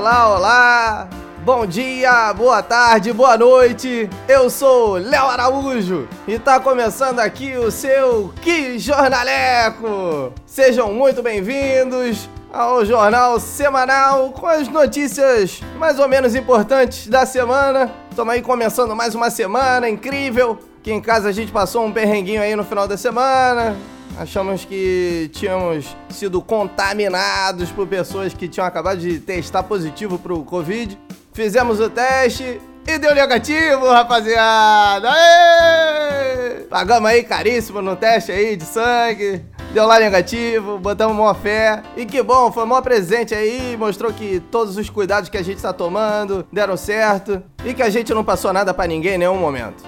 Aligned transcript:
Olá, 0.00 0.34
olá! 0.34 1.08
Bom 1.44 1.66
dia, 1.66 2.32
boa 2.32 2.62
tarde, 2.62 3.12
boa 3.12 3.36
noite. 3.36 4.08
Eu 4.26 4.48
sou 4.48 4.94
Léo 4.94 5.26
Araújo 5.26 6.08
e 6.26 6.38
tá 6.38 6.58
começando 6.58 7.20
aqui 7.20 7.54
o 7.58 7.70
seu 7.70 8.32
Que 8.40 8.78
Jornaleco. 8.78 10.32
Sejam 10.46 10.90
muito 10.94 11.22
bem-vindos 11.22 12.30
ao 12.50 12.82
jornal 12.82 13.38
semanal 13.38 14.30
com 14.30 14.46
as 14.46 14.68
notícias 14.68 15.60
mais 15.76 15.98
ou 15.98 16.08
menos 16.08 16.34
importantes 16.34 17.06
da 17.06 17.26
semana. 17.26 17.92
Estamos 18.08 18.32
aí 18.32 18.40
começando 18.40 18.96
mais 18.96 19.14
uma 19.14 19.28
semana 19.28 19.86
incrível. 19.86 20.58
Aqui 20.78 20.92
em 20.92 21.00
casa 21.02 21.28
a 21.28 21.32
gente 21.32 21.52
passou 21.52 21.84
um 21.84 21.92
perrenguinho 21.92 22.40
aí 22.40 22.56
no 22.56 22.64
final 22.64 22.88
da 22.88 22.96
semana. 22.96 23.76
Achamos 24.18 24.64
que 24.64 25.30
tínhamos 25.32 25.96
sido 26.10 26.42
contaminados 26.42 27.70
por 27.70 27.86
pessoas 27.86 28.34
que 28.34 28.48
tinham 28.48 28.66
acabado 28.66 28.98
de 28.98 29.18
testar 29.18 29.62
positivo 29.62 30.18
pro 30.18 30.42
Covid. 30.44 30.98
Fizemos 31.32 31.80
o 31.80 31.88
teste 31.88 32.60
e 32.86 32.98
deu 32.98 33.14
negativo, 33.14 33.88
rapaziada! 33.88 35.10
Aê! 35.10 36.60
Pagamos 36.68 37.10
aí 37.10 37.22
caríssimo 37.22 37.80
no 37.80 37.96
teste 37.96 38.32
aí 38.32 38.56
de 38.56 38.64
sangue. 38.64 39.44
Deu 39.72 39.86
lá 39.86 40.00
negativo, 40.00 40.78
botamos 40.78 41.16
mó 41.16 41.32
fé. 41.32 41.82
E 41.96 42.04
que 42.04 42.22
bom, 42.22 42.50
foi 42.50 42.64
mó 42.64 42.80
presente 42.80 43.34
aí, 43.34 43.76
mostrou 43.76 44.12
que 44.12 44.40
todos 44.50 44.76
os 44.76 44.90
cuidados 44.90 45.30
que 45.30 45.36
a 45.36 45.42
gente 45.42 45.62
tá 45.62 45.72
tomando 45.72 46.44
deram 46.52 46.76
certo 46.76 47.42
e 47.64 47.72
que 47.72 47.82
a 47.82 47.90
gente 47.90 48.12
não 48.12 48.24
passou 48.24 48.52
nada 48.52 48.74
para 48.74 48.88
ninguém 48.88 49.14
em 49.14 49.18
nenhum 49.18 49.38
momento. 49.38 49.84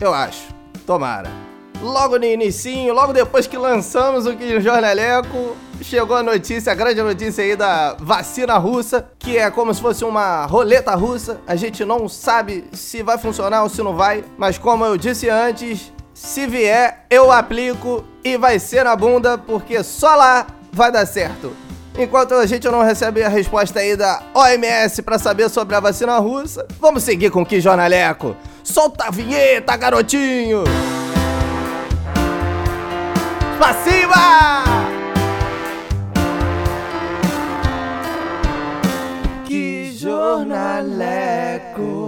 Eu 0.00 0.14
acho. 0.14 0.54
Tomara. 0.86 1.55
Logo 1.82 2.18
no 2.18 2.24
inicinho, 2.24 2.94
logo 2.94 3.12
depois 3.12 3.46
que 3.46 3.56
lançamos 3.56 4.26
o 4.26 4.34
que 4.34 4.60
Jornaleco, 4.60 5.56
chegou 5.82 6.16
a 6.16 6.22
notícia, 6.22 6.72
a 6.72 6.74
grande 6.74 7.02
notícia 7.02 7.44
aí 7.44 7.54
da 7.54 7.94
vacina 7.98 8.56
russa, 8.56 9.08
que 9.18 9.36
é 9.36 9.50
como 9.50 9.72
se 9.72 9.80
fosse 9.80 10.04
uma 10.04 10.46
roleta 10.46 10.94
russa. 10.94 11.40
A 11.46 11.54
gente 11.54 11.84
não 11.84 12.08
sabe 12.08 12.64
se 12.72 13.02
vai 13.02 13.18
funcionar 13.18 13.62
ou 13.62 13.68
se 13.68 13.82
não 13.82 13.94
vai, 13.94 14.24
mas 14.36 14.58
como 14.58 14.84
eu 14.84 14.96
disse 14.96 15.28
antes, 15.28 15.92
se 16.14 16.46
vier, 16.46 17.04
eu 17.10 17.30
aplico 17.30 18.04
e 18.24 18.36
vai 18.36 18.58
ser 18.58 18.84
na 18.84 18.96
bunda, 18.96 19.36
porque 19.36 19.82
só 19.82 20.14
lá 20.14 20.46
vai 20.72 20.90
dar 20.90 21.06
certo. 21.06 21.52
Enquanto 21.98 22.34
a 22.34 22.46
gente 22.46 22.66
não 22.68 22.82
recebe 22.82 23.22
a 23.22 23.28
resposta 23.28 23.80
aí 23.80 23.96
da 23.96 24.22
OMS 24.34 25.02
para 25.02 25.18
saber 25.18 25.48
sobre 25.48 25.74
a 25.74 25.80
vacina 25.80 26.18
russa, 26.18 26.66
vamos 26.78 27.02
seguir 27.02 27.30
com 27.30 27.42
o 27.42 27.46
que 27.46 27.60
jornaleco. 27.60 28.36
Solta 28.62 29.06
a 29.06 29.10
vinheta, 29.10 29.76
garotinho! 29.76 30.64
Pra 33.58 33.72
cima! 33.72 34.62
Que 39.46 39.92
jornaleco! 39.96 42.05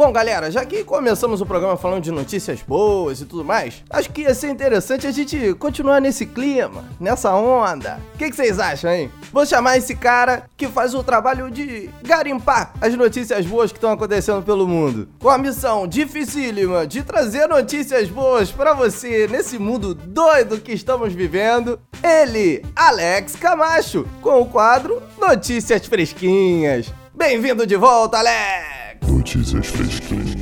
Bom, 0.00 0.12
galera, 0.12 0.50
já 0.50 0.64
que 0.64 0.82
começamos 0.82 1.42
o 1.42 1.46
programa 1.46 1.76
falando 1.76 2.02
de 2.02 2.10
notícias 2.10 2.62
boas 2.62 3.20
e 3.20 3.26
tudo 3.26 3.44
mais, 3.44 3.84
acho 3.90 4.08
que 4.10 4.22
ia 4.22 4.34
ser 4.34 4.48
interessante 4.48 5.06
a 5.06 5.10
gente 5.10 5.52
continuar 5.56 6.00
nesse 6.00 6.24
clima, 6.24 6.86
nessa 6.98 7.34
onda. 7.34 8.00
O 8.14 8.16
que, 8.16 8.30
que 8.30 8.34
vocês 8.34 8.58
acham, 8.58 8.90
hein? 8.90 9.12
Vou 9.30 9.44
chamar 9.44 9.76
esse 9.76 9.94
cara 9.94 10.44
que 10.56 10.68
faz 10.68 10.94
o 10.94 11.04
trabalho 11.04 11.50
de 11.50 11.90
garimpar 12.02 12.72
as 12.80 12.94
notícias 12.94 13.44
boas 13.44 13.70
que 13.70 13.76
estão 13.76 13.92
acontecendo 13.92 14.42
pelo 14.42 14.66
mundo. 14.66 15.06
Com 15.18 15.28
a 15.28 15.36
missão 15.36 15.86
dificílima 15.86 16.86
de 16.86 17.02
trazer 17.02 17.46
notícias 17.46 18.08
boas 18.08 18.50
para 18.50 18.72
você 18.72 19.28
nesse 19.28 19.58
mundo 19.58 19.92
doido 19.92 20.62
que 20.62 20.72
estamos 20.72 21.12
vivendo, 21.12 21.78
ele, 22.02 22.64
Alex 22.74 23.36
Camacho, 23.36 24.06
com 24.22 24.40
o 24.40 24.46
quadro 24.46 25.02
Notícias 25.20 25.84
Fresquinhas. 25.84 26.90
Bem-vindo 27.14 27.66
de 27.66 27.76
volta, 27.76 28.16
Alex! 28.16 28.69
Notícias 29.08 29.66
fresquinhas. 29.66 30.34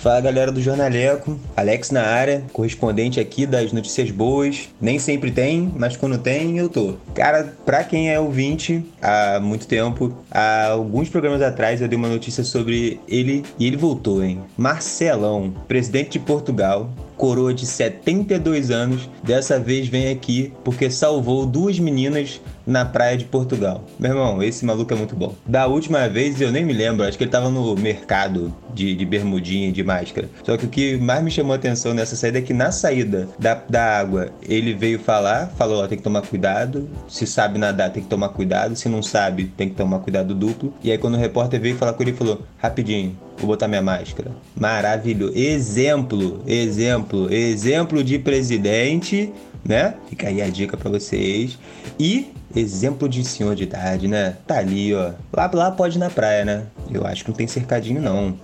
Fala 0.00 0.20
galera 0.20 0.52
do 0.52 0.62
Jornaleco, 0.62 1.38
Alex 1.56 1.90
na 1.90 2.02
área, 2.02 2.44
correspondente 2.52 3.18
aqui 3.18 3.44
das 3.44 3.72
notícias 3.72 4.12
boas. 4.12 4.68
Nem 4.80 4.96
sempre 4.96 5.32
tem, 5.32 5.72
mas 5.76 5.96
quando 5.96 6.16
tem, 6.18 6.56
eu 6.56 6.68
tô. 6.68 6.94
Cara, 7.14 7.52
pra 7.66 7.82
quem 7.82 8.08
é 8.08 8.20
ouvinte 8.20 8.84
há 9.02 9.40
muito 9.40 9.66
tempo, 9.66 10.14
há 10.30 10.68
alguns 10.68 11.08
programas 11.08 11.42
atrás 11.42 11.80
eu 11.80 11.88
dei 11.88 11.98
uma 11.98 12.08
notícia 12.08 12.44
sobre 12.44 13.00
ele 13.08 13.44
e 13.58 13.66
ele 13.66 13.76
voltou, 13.76 14.22
hein? 14.22 14.40
Marcelão, 14.56 15.52
presidente 15.66 16.10
de 16.10 16.20
Portugal, 16.20 16.88
coroa 17.16 17.52
de 17.52 17.66
72 17.66 18.70
anos, 18.70 19.10
dessa 19.24 19.58
vez 19.58 19.88
vem 19.88 20.10
aqui 20.10 20.52
porque 20.62 20.88
salvou 20.88 21.44
duas 21.44 21.78
meninas 21.80 22.40
na 22.68 22.84
praia 22.84 23.16
de 23.16 23.24
Portugal. 23.24 23.82
Meu 23.98 24.10
irmão, 24.10 24.42
esse 24.42 24.62
maluco 24.62 24.92
é 24.92 24.96
muito 24.96 25.16
bom. 25.16 25.34
Da 25.46 25.66
última 25.66 26.06
vez 26.06 26.38
eu 26.38 26.52
nem 26.52 26.66
me 26.66 26.74
lembro, 26.74 27.02
acho 27.02 27.16
que 27.16 27.24
ele 27.24 27.30
tava 27.30 27.48
no 27.48 27.74
mercado 27.74 28.54
de, 28.74 28.94
de 28.94 29.06
bermudinha, 29.06 29.72
de 29.72 29.82
máscara. 29.82 30.28
Só 30.44 30.54
que 30.58 30.66
o 30.66 30.68
que 30.68 30.98
mais 30.98 31.24
me 31.24 31.30
chamou 31.30 31.54
a 31.54 31.56
atenção 31.56 31.94
nessa 31.94 32.14
saída 32.14 32.38
é 32.38 32.42
que 32.42 32.52
na 32.52 32.70
saída 32.70 33.26
da, 33.38 33.54
da 33.54 33.98
água 33.98 34.28
ele 34.46 34.74
veio 34.74 34.98
falar, 34.98 35.46
falou: 35.56 35.82
ó, 35.82 35.86
tem 35.86 35.96
que 35.96 36.04
tomar 36.04 36.20
cuidado, 36.20 36.86
se 37.08 37.26
sabe 37.26 37.58
nadar 37.58 37.90
tem 37.90 38.02
que 38.02 38.08
tomar 38.08 38.28
cuidado, 38.28 38.76
se 38.76 38.86
não 38.86 39.02
sabe 39.02 39.44
tem 39.56 39.70
que 39.70 39.74
tomar 39.74 40.00
cuidado 40.00 40.34
duplo. 40.34 40.74
E 40.84 40.92
aí 40.92 40.98
quando 40.98 41.14
o 41.14 41.18
repórter 41.18 41.58
veio 41.58 41.74
falar 41.74 41.94
com 41.94 42.02
ele, 42.02 42.10
ele 42.10 42.18
falou: 42.18 42.42
rapidinho, 42.58 43.16
Vou 43.38 43.46
botar 43.46 43.68
minha 43.68 43.80
máscara. 43.80 44.32
Maravilhoso. 44.58 45.32
Exemplo, 45.36 46.42
exemplo, 46.44 47.32
exemplo 47.32 48.02
de 48.02 48.18
presidente, 48.18 49.32
né? 49.68 49.94
Fica 50.08 50.28
aí 50.28 50.40
a 50.40 50.48
dica 50.48 50.76
para 50.76 50.90
vocês. 50.90 51.58
E 52.00 52.32
exemplo 52.56 53.06
de 53.06 53.22
senhor 53.22 53.54
de 53.54 53.64
idade, 53.64 54.08
né? 54.08 54.38
Tá 54.46 54.58
ali, 54.58 54.94
ó. 54.94 55.12
Lá, 55.32 55.50
lá 55.52 55.70
pode 55.70 55.98
ir 55.98 56.00
na 56.00 56.08
praia, 56.08 56.44
né? 56.44 56.66
Eu 56.90 57.06
acho 57.06 57.22
que 57.22 57.30
não 57.30 57.36
tem 57.36 57.46
cercadinho, 57.46 58.00
não. 58.00 58.34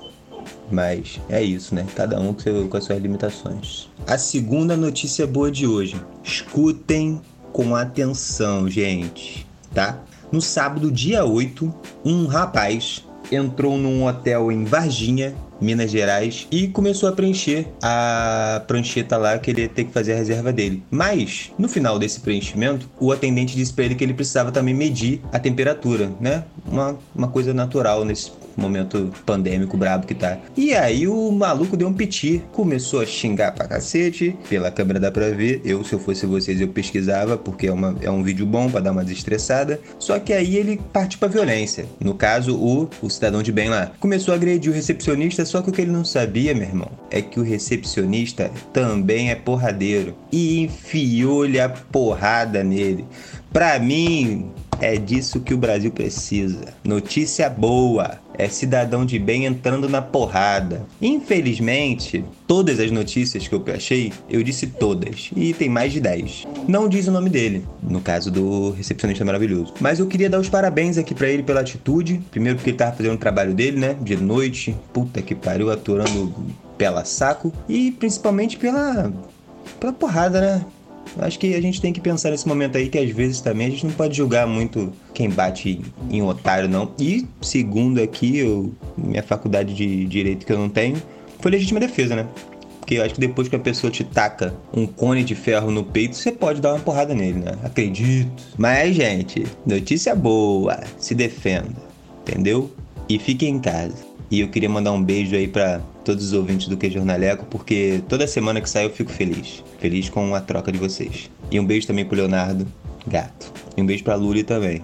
Mas 0.70 1.18
é 1.30 1.42
isso, 1.42 1.74
né? 1.74 1.86
Cada 1.96 2.20
um 2.20 2.34
com, 2.34 2.76
as 2.76 2.84
suas 2.84 3.00
limitações. 3.00 3.88
A 4.06 4.18
segunda 4.18 4.76
notícia 4.76 5.26
boa 5.26 5.50
de 5.50 5.66
hoje. 5.66 5.96
Escutem 6.22 7.20
com 7.52 7.74
atenção, 7.74 8.68
gente, 8.68 9.46
tá? 9.72 10.00
No 10.30 10.42
sábado, 10.42 10.90
dia 10.90 11.24
8, 11.24 11.72
um 12.04 12.26
rapaz 12.26 13.04
entrou 13.30 13.78
num 13.78 14.04
hotel 14.04 14.50
em 14.50 14.64
Varginha, 14.64 15.34
Minas 15.60 15.90
Gerais, 15.90 16.46
e 16.50 16.68
começou 16.68 17.08
a 17.08 17.12
preencher 17.12 17.66
a 17.82 18.62
prancheta 18.66 19.16
lá 19.16 19.38
que 19.38 19.50
ele 19.50 19.62
ia 19.62 19.68
ter 19.68 19.84
que 19.84 19.92
fazer 19.92 20.12
a 20.12 20.16
reserva 20.16 20.52
dele. 20.52 20.82
Mas, 20.90 21.52
no 21.58 21.68
final 21.68 21.98
desse 21.98 22.20
preenchimento, 22.20 22.88
o 22.98 23.12
atendente 23.12 23.56
disse 23.56 23.72
para 23.72 23.84
ele 23.84 23.94
que 23.94 24.04
ele 24.04 24.14
precisava 24.14 24.50
também 24.52 24.74
medir 24.74 25.20
a 25.32 25.38
temperatura, 25.38 26.10
né? 26.20 26.44
Uma, 26.66 26.98
uma 27.14 27.28
coisa 27.28 27.54
natural 27.54 28.04
nesse 28.04 28.30
momento 28.60 29.10
pandêmico 29.24 29.76
brabo 29.76 30.06
que 30.06 30.14
tá. 30.14 30.38
E 30.56 30.74
aí 30.74 31.06
o 31.06 31.30
maluco 31.30 31.76
deu 31.76 31.88
um 31.88 31.92
piti, 31.92 32.42
começou 32.52 33.00
a 33.00 33.06
xingar 33.06 33.52
pra 33.52 33.66
cacete, 33.66 34.36
pela 34.48 34.70
câmera 34.70 35.00
dá 35.00 35.10
pra 35.10 35.30
ver. 35.30 35.60
Eu, 35.64 35.84
se 35.84 35.92
eu 35.92 35.98
fosse 35.98 36.26
vocês, 36.26 36.60
eu 36.60 36.68
pesquisava, 36.68 37.36
porque 37.36 37.66
é, 37.66 37.72
uma, 37.72 37.96
é 38.00 38.10
um 38.10 38.22
vídeo 38.22 38.46
bom 38.46 38.70
para 38.70 38.80
dar 38.80 38.92
uma 38.92 39.04
desestressada. 39.04 39.80
Só 39.98 40.18
que 40.18 40.32
aí 40.32 40.56
ele 40.56 40.80
partiu 40.92 41.18
pra 41.18 41.28
violência. 41.28 41.86
No 42.00 42.14
caso, 42.14 42.56
o, 42.56 42.88
o 43.02 43.10
cidadão 43.10 43.42
de 43.42 43.52
bem 43.52 43.68
lá. 43.68 43.92
Começou 44.00 44.32
a 44.32 44.36
agredir 44.36 44.70
o 44.70 44.74
recepcionista, 44.74 45.44
só 45.44 45.62
que 45.62 45.70
o 45.70 45.72
que 45.72 45.80
ele 45.80 45.90
não 45.90 46.04
sabia, 46.04 46.54
meu 46.54 46.64
irmão, 46.64 46.90
é 47.10 47.20
que 47.20 47.38
o 47.38 47.42
recepcionista 47.42 48.50
também 48.72 49.30
é 49.30 49.34
porradeiro. 49.34 50.14
E 50.30 50.60
enfiou-lhe 50.60 51.60
a 51.60 51.68
porrada 51.68 52.62
nele. 52.62 53.04
Pra 53.52 53.78
mim, 53.78 54.50
é 54.80 54.96
disso 54.96 55.40
que 55.40 55.54
o 55.54 55.58
Brasil 55.58 55.90
precisa. 55.90 56.74
Notícia 56.84 57.48
boa. 57.48 58.18
É 58.36 58.48
cidadão 58.48 59.06
de 59.06 59.18
bem 59.18 59.44
entrando 59.44 59.88
na 59.88 60.02
porrada. 60.02 60.84
Infelizmente, 61.00 62.24
todas 62.46 62.80
as 62.80 62.90
notícias 62.90 63.46
que 63.46 63.54
eu 63.54 63.64
achei, 63.72 64.12
eu 64.28 64.42
disse 64.42 64.66
todas. 64.66 65.30
E 65.36 65.52
tem 65.52 65.68
mais 65.68 65.92
de 65.92 66.00
10. 66.00 66.44
Não 66.66 66.88
diz 66.88 67.06
o 67.06 67.12
nome 67.12 67.30
dele, 67.30 67.64
no 67.80 68.00
caso 68.00 68.32
do 68.32 68.72
recepcionista 68.72 69.24
maravilhoso. 69.24 69.74
Mas 69.80 70.00
eu 70.00 70.06
queria 70.06 70.28
dar 70.28 70.40
os 70.40 70.48
parabéns 70.48 70.98
aqui 70.98 71.14
para 71.14 71.28
ele 71.28 71.44
pela 71.44 71.60
atitude. 71.60 72.20
Primeiro 72.30 72.56
porque 72.58 72.70
ele 72.70 72.76
tava 72.76 72.96
fazendo 72.96 73.14
o 73.14 73.18
trabalho 73.18 73.54
dele, 73.54 73.78
né? 73.78 73.96
De 74.00 74.16
noite. 74.16 74.76
Puta 74.92 75.22
que 75.22 75.34
pariu, 75.34 75.70
aturando 75.70 76.34
pela 76.76 77.04
saco. 77.04 77.52
E 77.68 77.92
principalmente 77.92 78.56
pela. 78.56 79.12
pela 79.78 79.92
porrada, 79.92 80.40
né? 80.40 80.66
Acho 81.18 81.38
que 81.38 81.54
a 81.54 81.60
gente 81.60 81.80
tem 81.80 81.92
que 81.92 82.00
pensar 82.00 82.30
nesse 82.30 82.46
momento 82.46 82.76
aí 82.76 82.88
que 82.88 82.98
às 82.98 83.10
vezes 83.10 83.40
também 83.40 83.68
a 83.68 83.70
gente 83.70 83.86
não 83.86 83.92
pode 83.92 84.16
julgar 84.16 84.46
muito 84.46 84.92
quem 85.12 85.30
bate 85.30 85.80
em 86.10 86.22
otário, 86.22 86.68
não. 86.68 86.90
E 86.98 87.26
segundo 87.40 88.00
aqui, 88.02 88.38
eu, 88.38 88.72
minha 88.96 89.22
faculdade 89.22 89.74
de 89.74 90.04
direito 90.06 90.44
que 90.44 90.52
eu 90.52 90.58
não 90.58 90.68
tenho, 90.68 91.00
foi 91.40 91.50
legítima 91.50 91.78
defesa, 91.78 92.16
né? 92.16 92.26
Porque 92.80 92.96
eu 92.96 93.02
acho 93.02 93.14
que 93.14 93.20
depois 93.20 93.48
que 93.48 93.56
a 93.56 93.58
pessoa 93.58 93.90
te 93.90 94.04
taca 94.04 94.54
um 94.72 94.86
cone 94.86 95.24
de 95.24 95.34
ferro 95.34 95.70
no 95.70 95.84
peito, 95.84 96.16
você 96.16 96.30
pode 96.30 96.60
dar 96.60 96.74
uma 96.74 96.80
porrada 96.80 97.14
nele, 97.14 97.38
né? 97.38 97.52
Acredito. 97.62 98.30
Mas, 98.58 98.94
gente, 98.94 99.46
notícia 99.64 100.14
boa. 100.14 100.80
Se 100.98 101.14
defenda, 101.14 101.76
entendeu? 102.20 102.70
E 103.08 103.18
fique 103.18 103.46
em 103.46 103.58
casa. 103.58 104.13
E 104.30 104.40
eu 104.40 104.48
queria 104.48 104.68
mandar 104.68 104.92
um 104.92 105.02
beijo 105.02 105.36
aí 105.36 105.46
para 105.46 105.80
todos 106.04 106.24
os 106.24 106.32
ouvintes 106.32 106.68
do 106.68 106.76
Que 106.76 106.90
Jornaleco, 106.90 107.44
porque 107.46 108.02
toda 108.08 108.26
semana 108.26 108.60
que 108.60 108.68
sai 108.68 108.86
eu 108.86 108.90
fico 108.90 109.12
feliz. 109.12 109.62
Feliz 109.78 110.08
com 110.08 110.34
a 110.34 110.40
troca 110.40 110.72
de 110.72 110.78
vocês. 110.78 111.30
E 111.50 111.60
um 111.60 111.64
beijo 111.64 111.86
também 111.86 112.04
pro 112.04 112.16
Leonardo, 112.16 112.66
Gato. 113.06 113.52
E 113.76 113.82
um 113.82 113.86
beijo 113.86 114.02
pra 114.02 114.14
Luli 114.14 114.42
também. 114.42 114.82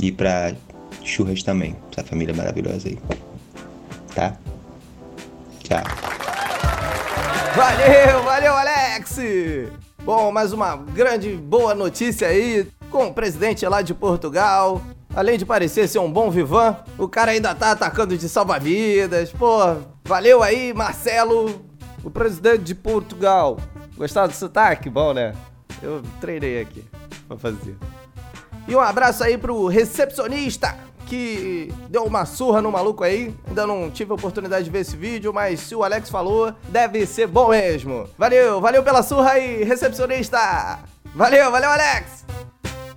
E 0.00 0.12
pra 0.12 0.54
Churras 1.02 1.42
também. 1.42 1.76
Essa 1.90 2.04
família 2.04 2.34
maravilhosa 2.34 2.88
aí. 2.88 2.98
Tá? 4.14 4.36
Tchau. 5.62 5.82
Valeu, 7.54 8.22
valeu, 8.22 8.54
Alex! 8.54 9.18
Bom, 10.04 10.30
mais 10.30 10.52
uma 10.52 10.76
grande 10.76 11.32
boa 11.32 11.74
notícia 11.74 12.28
aí 12.28 12.66
com 12.90 13.08
o 13.08 13.12
presidente 13.12 13.66
lá 13.66 13.82
de 13.82 13.92
Portugal. 13.92 14.80
Além 15.14 15.38
de 15.38 15.44
parecer 15.44 15.88
ser 15.88 15.98
um 15.98 16.10
bom 16.10 16.30
vivan, 16.30 16.76
o 16.96 17.08
cara 17.08 17.32
ainda 17.32 17.54
tá 17.54 17.72
atacando 17.72 18.16
de 18.16 18.28
salva-vidas. 18.28 19.32
Pô, 19.32 19.58
valeu 20.04 20.42
aí, 20.42 20.72
Marcelo, 20.72 21.64
o 22.04 22.10
presidente 22.10 22.62
de 22.62 22.74
Portugal. 22.74 23.58
Gostaram 23.96 24.28
do 24.28 24.34
sotaque? 24.34 24.88
Bom, 24.88 25.12
né? 25.12 25.34
Eu 25.82 26.02
treinei 26.20 26.60
aqui 26.60 26.84
pra 27.26 27.36
fazer. 27.36 27.76
E 28.66 28.76
um 28.76 28.80
abraço 28.80 29.24
aí 29.24 29.38
pro 29.38 29.66
recepcionista 29.66 30.76
que 31.06 31.72
deu 31.88 32.04
uma 32.04 32.26
surra 32.26 32.60
no 32.60 32.70
maluco 32.70 33.02
aí. 33.02 33.34
Ainda 33.48 33.66
não 33.66 33.90
tive 33.90 34.12
a 34.12 34.14
oportunidade 34.14 34.66
de 34.66 34.70
ver 34.70 34.80
esse 34.80 34.96
vídeo, 34.96 35.32
mas 35.32 35.60
se 35.60 35.74
o 35.74 35.82
Alex 35.82 36.10
falou, 36.10 36.52
deve 36.68 37.06
ser 37.06 37.26
bom 37.26 37.48
mesmo. 37.48 38.06
Valeu, 38.16 38.60
valeu 38.60 38.82
pela 38.82 39.02
surra 39.02 39.32
aí, 39.32 39.64
recepcionista! 39.64 40.78
Valeu, 41.14 41.50
valeu, 41.50 41.70
Alex! 41.70 42.26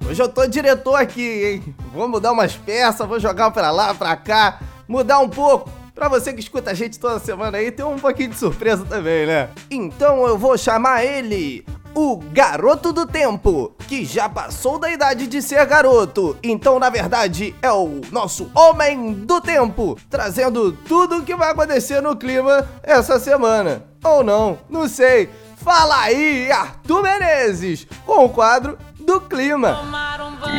Hoje 0.07 0.21
eu 0.21 0.27
tô 0.27 0.45
diretor 0.45 0.95
aqui, 0.95 1.45
hein? 1.45 1.75
Vou 1.93 2.07
mudar 2.07 2.31
umas 2.31 2.55
peças, 2.55 3.07
vou 3.07 3.19
jogar 3.19 3.51
pra 3.51 3.71
lá, 3.71 3.93
pra 3.93 4.15
cá, 4.15 4.59
mudar 4.87 5.19
um 5.19 5.29
pouco. 5.29 5.69
Pra 5.93 6.07
você 6.07 6.33
que 6.33 6.39
escuta 6.39 6.71
a 6.71 6.73
gente 6.73 6.99
toda 6.99 7.19
semana 7.19 7.57
aí, 7.57 7.71
tem 7.71 7.85
um 7.85 7.99
pouquinho 7.99 8.29
de 8.29 8.37
surpresa 8.37 8.83
também, 8.85 9.25
né? 9.25 9.49
Então 9.69 10.25
eu 10.25 10.37
vou 10.37 10.57
chamar 10.57 11.05
ele, 11.05 11.65
o 11.93 12.17
garoto 12.17 12.91
do 12.91 13.05
tempo, 13.05 13.75
que 13.87 14.05
já 14.05 14.27
passou 14.27 14.79
da 14.79 14.89
idade 14.89 15.27
de 15.27 15.41
ser 15.41 15.65
garoto. 15.65 16.37
Então, 16.41 16.79
na 16.79 16.89
verdade, 16.89 17.55
é 17.61 17.71
o 17.71 18.01
nosso 18.11 18.49
homem 18.55 19.13
do 19.13 19.39
tempo, 19.41 19.97
trazendo 20.09 20.71
tudo 20.71 21.17
o 21.17 21.23
que 21.23 21.35
vai 21.35 21.51
acontecer 21.51 22.01
no 22.01 22.15
clima 22.15 22.67
essa 22.81 23.19
semana. 23.19 23.83
Ou 24.03 24.23
não, 24.23 24.57
não 24.69 24.87
sei. 24.87 25.29
Fala 25.57 25.99
aí, 26.01 26.51
Arthur 26.51 27.03
Menezes, 27.03 27.85
com 28.05 28.25
o 28.25 28.29
quadro 28.29 28.77
do 29.11 29.19
clima. 29.19 29.75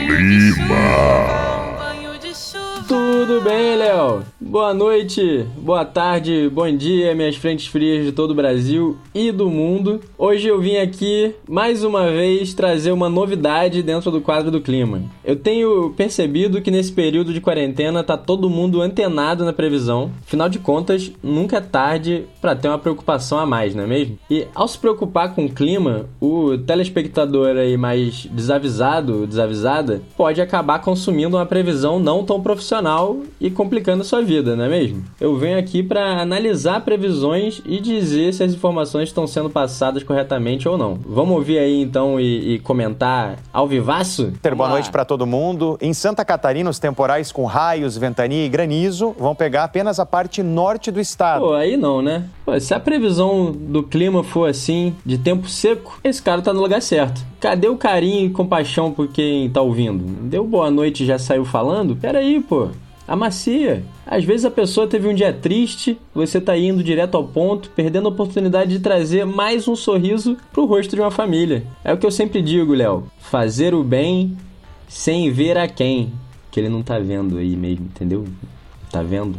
Clima. 0.06 1.61
Tudo 2.92 3.40
bem, 3.40 3.74
Léo? 3.74 4.22
Boa 4.38 4.74
noite, 4.74 5.46
boa 5.56 5.82
tarde, 5.82 6.50
bom 6.52 6.70
dia, 6.76 7.14
minhas 7.14 7.36
frentes 7.36 7.66
frias 7.66 8.04
de 8.04 8.12
todo 8.12 8.32
o 8.32 8.34
Brasil 8.34 8.98
e 9.14 9.32
do 9.32 9.48
mundo. 9.48 9.98
Hoje 10.18 10.46
eu 10.46 10.60
vim 10.60 10.76
aqui 10.76 11.34
mais 11.48 11.84
uma 11.84 12.10
vez 12.10 12.52
trazer 12.52 12.92
uma 12.92 13.08
novidade 13.08 13.82
dentro 13.82 14.10
do 14.10 14.20
quadro 14.20 14.50
do 14.50 14.60
clima. 14.60 15.04
Eu 15.24 15.36
tenho 15.36 15.94
percebido 15.96 16.60
que 16.60 16.70
nesse 16.70 16.92
período 16.92 17.32
de 17.32 17.40
quarentena 17.40 18.04
tá 18.04 18.18
todo 18.18 18.50
mundo 18.50 18.82
antenado 18.82 19.42
na 19.42 19.54
previsão. 19.54 20.10
Afinal 20.26 20.50
de 20.50 20.58
contas, 20.58 21.10
nunca 21.22 21.56
é 21.56 21.60
tarde 21.62 22.26
para 22.42 22.54
ter 22.54 22.68
uma 22.68 22.78
preocupação 22.78 23.38
a 23.38 23.46
mais, 23.46 23.74
não 23.74 23.84
é 23.84 23.86
mesmo? 23.86 24.18
E 24.30 24.46
ao 24.54 24.68
se 24.68 24.76
preocupar 24.76 25.34
com 25.34 25.46
o 25.46 25.50
clima, 25.50 26.10
o 26.20 26.58
telespectador 26.58 27.56
aí 27.56 27.78
mais 27.78 28.26
desavisado, 28.30 29.26
desavisada, 29.26 30.02
pode 30.14 30.42
acabar 30.42 30.80
consumindo 30.80 31.38
uma 31.38 31.46
previsão 31.46 31.98
não 31.98 32.22
tão 32.22 32.42
profissional 32.42 32.81
e 33.40 33.50
complicando 33.50 34.02
a 34.02 34.04
sua 34.04 34.22
vida, 34.22 34.56
não 34.56 34.64
é 34.64 34.68
mesmo? 34.68 35.04
Eu 35.20 35.36
venho 35.36 35.58
aqui 35.58 35.82
para 35.82 36.20
analisar 36.20 36.80
previsões 36.80 37.62
e 37.64 37.80
dizer 37.80 38.32
se 38.34 38.42
as 38.42 38.52
informações 38.52 39.08
estão 39.08 39.26
sendo 39.26 39.50
passadas 39.50 40.02
corretamente 40.02 40.68
ou 40.68 40.76
não. 40.76 40.98
Vamos 41.06 41.34
ouvir 41.36 41.58
aí 41.58 41.80
então 41.80 42.18
e, 42.20 42.54
e 42.54 42.58
comentar 42.58 43.38
ao 43.52 43.66
vivaço? 43.66 44.32
Ter 44.42 44.54
boa 44.54 44.68
noite 44.68 44.90
para 44.90 45.04
todo 45.04 45.26
mundo. 45.26 45.78
Em 45.80 45.94
Santa 45.94 46.24
Catarina, 46.24 46.70
os 46.70 46.78
temporais 46.78 47.32
com 47.32 47.44
raios, 47.44 47.96
ventania 47.96 48.44
e 48.44 48.48
granizo 48.48 49.14
vão 49.18 49.34
pegar 49.34 49.64
apenas 49.64 49.98
a 49.98 50.06
parte 50.06 50.42
norte 50.42 50.90
do 50.90 51.00
estado. 51.00 51.40
Pô, 51.40 51.54
aí 51.54 51.76
não, 51.76 52.02
né? 52.02 52.24
Pô, 52.44 52.58
se 52.58 52.74
a 52.74 52.80
previsão 52.80 53.52
do 53.52 53.82
clima 53.82 54.22
for 54.22 54.48
assim, 54.48 54.94
de 55.04 55.18
tempo 55.18 55.48
seco, 55.48 55.98
esse 56.02 56.22
cara 56.22 56.42
tá 56.42 56.52
no 56.52 56.60
lugar 56.60 56.82
certo. 56.82 57.31
Cadê 57.42 57.66
o 57.66 57.76
carinho 57.76 58.26
e 58.26 58.30
compaixão 58.30 58.92
por 58.92 59.08
quem 59.08 59.50
tá 59.50 59.60
ouvindo? 59.60 60.04
Deu 60.28 60.46
boa 60.46 60.70
noite 60.70 61.02
e 61.02 61.06
já 61.06 61.18
saiu 61.18 61.44
falando? 61.44 61.96
Pera 61.96 62.20
aí, 62.20 62.40
pô. 62.40 62.68
Amacia. 63.06 63.82
Às 64.06 64.24
vezes 64.24 64.44
a 64.44 64.50
pessoa 64.50 64.86
teve 64.86 65.08
um 65.08 65.12
dia 65.12 65.32
triste, 65.32 65.98
você 66.14 66.40
tá 66.40 66.56
indo 66.56 66.84
direto 66.84 67.16
ao 67.16 67.24
ponto, 67.24 67.68
perdendo 67.70 68.06
a 68.06 68.12
oportunidade 68.12 68.70
de 68.70 68.78
trazer 68.78 69.26
mais 69.26 69.66
um 69.66 69.74
sorriso 69.74 70.36
pro 70.52 70.66
rosto 70.66 70.94
de 70.94 71.02
uma 71.02 71.10
família. 71.10 71.64
É 71.82 71.92
o 71.92 71.98
que 71.98 72.06
eu 72.06 72.12
sempre 72.12 72.40
digo, 72.40 72.74
Léo. 72.74 73.08
Fazer 73.18 73.74
o 73.74 73.82
bem 73.82 74.36
sem 74.86 75.28
ver 75.32 75.58
a 75.58 75.66
quem. 75.66 76.12
Que 76.48 76.60
ele 76.60 76.68
não 76.68 76.80
tá 76.80 77.00
vendo 77.00 77.38
aí 77.38 77.56
mesmo, 77.56 77.86
entendeu? 77.86 78.24
Tá 78.88 79.02
vendo? 79.02 79.36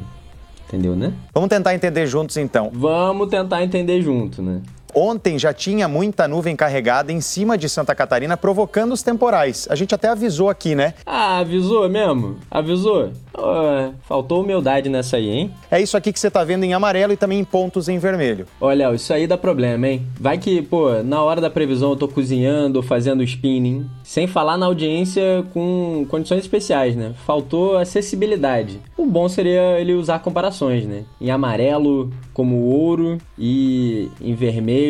Entendeu, 0.68 0.94
né? 0.94 1.14
Vamos 1.34 1.48
tentar 1.48 1.74
entender 1.74 2.06
juntos 2.06 2.36
então. 2.36 2.70
Vamos 2.74 3.30
tentar 3.30 3.64
entender 3.64 4.02
junto, 4.02 4.42
né? 4.42 4.62
Ontem 4.96 5.40
já 5.40 5.52
tinha 5.52 5.88
muita 5.88 6.28
nuvem 6.28 6.56
carregada 6.56 7.12
em 7.12 7.20
cima 7.20 7.58
de 7.58 7.68
Santa 7.68 7.96
Catarina, 7.96 8.38
provocando 8.38 8.92
os 8.92 9.02
temporais. 9.02 9.68
A 9.70 9.76
gente 9.76 9.96
até 9.96 10.10
avisou 10.10 10.50
aqui, 10.50 10.76
né? 10.76 10.94
Ah, 11.06 11.40
avisou 11.40 11.90
mesmo? 11.90 12.38
Avisou? 12.50 13.12
Oh, 13.36 13.92
faltou 14.04 14.42
humildade 14.42 14.90
nessa 14.90 15.18
aí, 15.18 15.28
hein? 15.28 15.52
É 15.72 15.82
isso 15.82 15.98
aqui 15.98 16.14
que 16.14 16.20
você 16.20 16.30
tá 16.30 16.44
vendo 16.44 16.64
em 16.64 16.74
amarelo 16.74 17.14
e 17.14 17.18
também 17.18 17.40
em 17.40 17.44
pontos 17.44 17.90
em 17.90 17.98
vermelho. 17.98 18.46
Olha, 18.62 18.94
isso 18.94 19.12
aí 19.12 19.26
dá 19.26 19.36
problema, 19.36 19.88
hein? 19.88 20.06
Vai 20.20 20.38
que, 20.38 20.62
pô, 20.62 21.02
na 21.04 21.24
hora 21.24 21.42
da 21.42 21.50
previsão 21.50 21.92
eu 21.92 21.96
tô 21.96 22.08
cozinhando 22.08 22.84
fazendo 22.84 23.24
spinning, 23.24 23.90
sem 24.04 24.28
falar 24.28 24.58
na 24.58 24.68
audiência 24.68 25.44
com 25.52 26.06
condições 26.08 26.42
especiais, 26.42 26.96
né? 26.96 27.14
Faltou 27.26 27.78
acessibilidade. 27.78 28.80
O 28.96 29.08
bom 29.08 29.28
seria 29.28 29.80
ele 29.80 29.94
usar 29.94 30.20
comparações, 30.20 30.86
né? 30.86 31.04
Em 31.20 31.32
amarelo 31.32 32.12
como 32.34 32.58
ouro 32.66 33.18
e 33.38 34.10
em 34.22 34.36
vermelho 34.36 34.83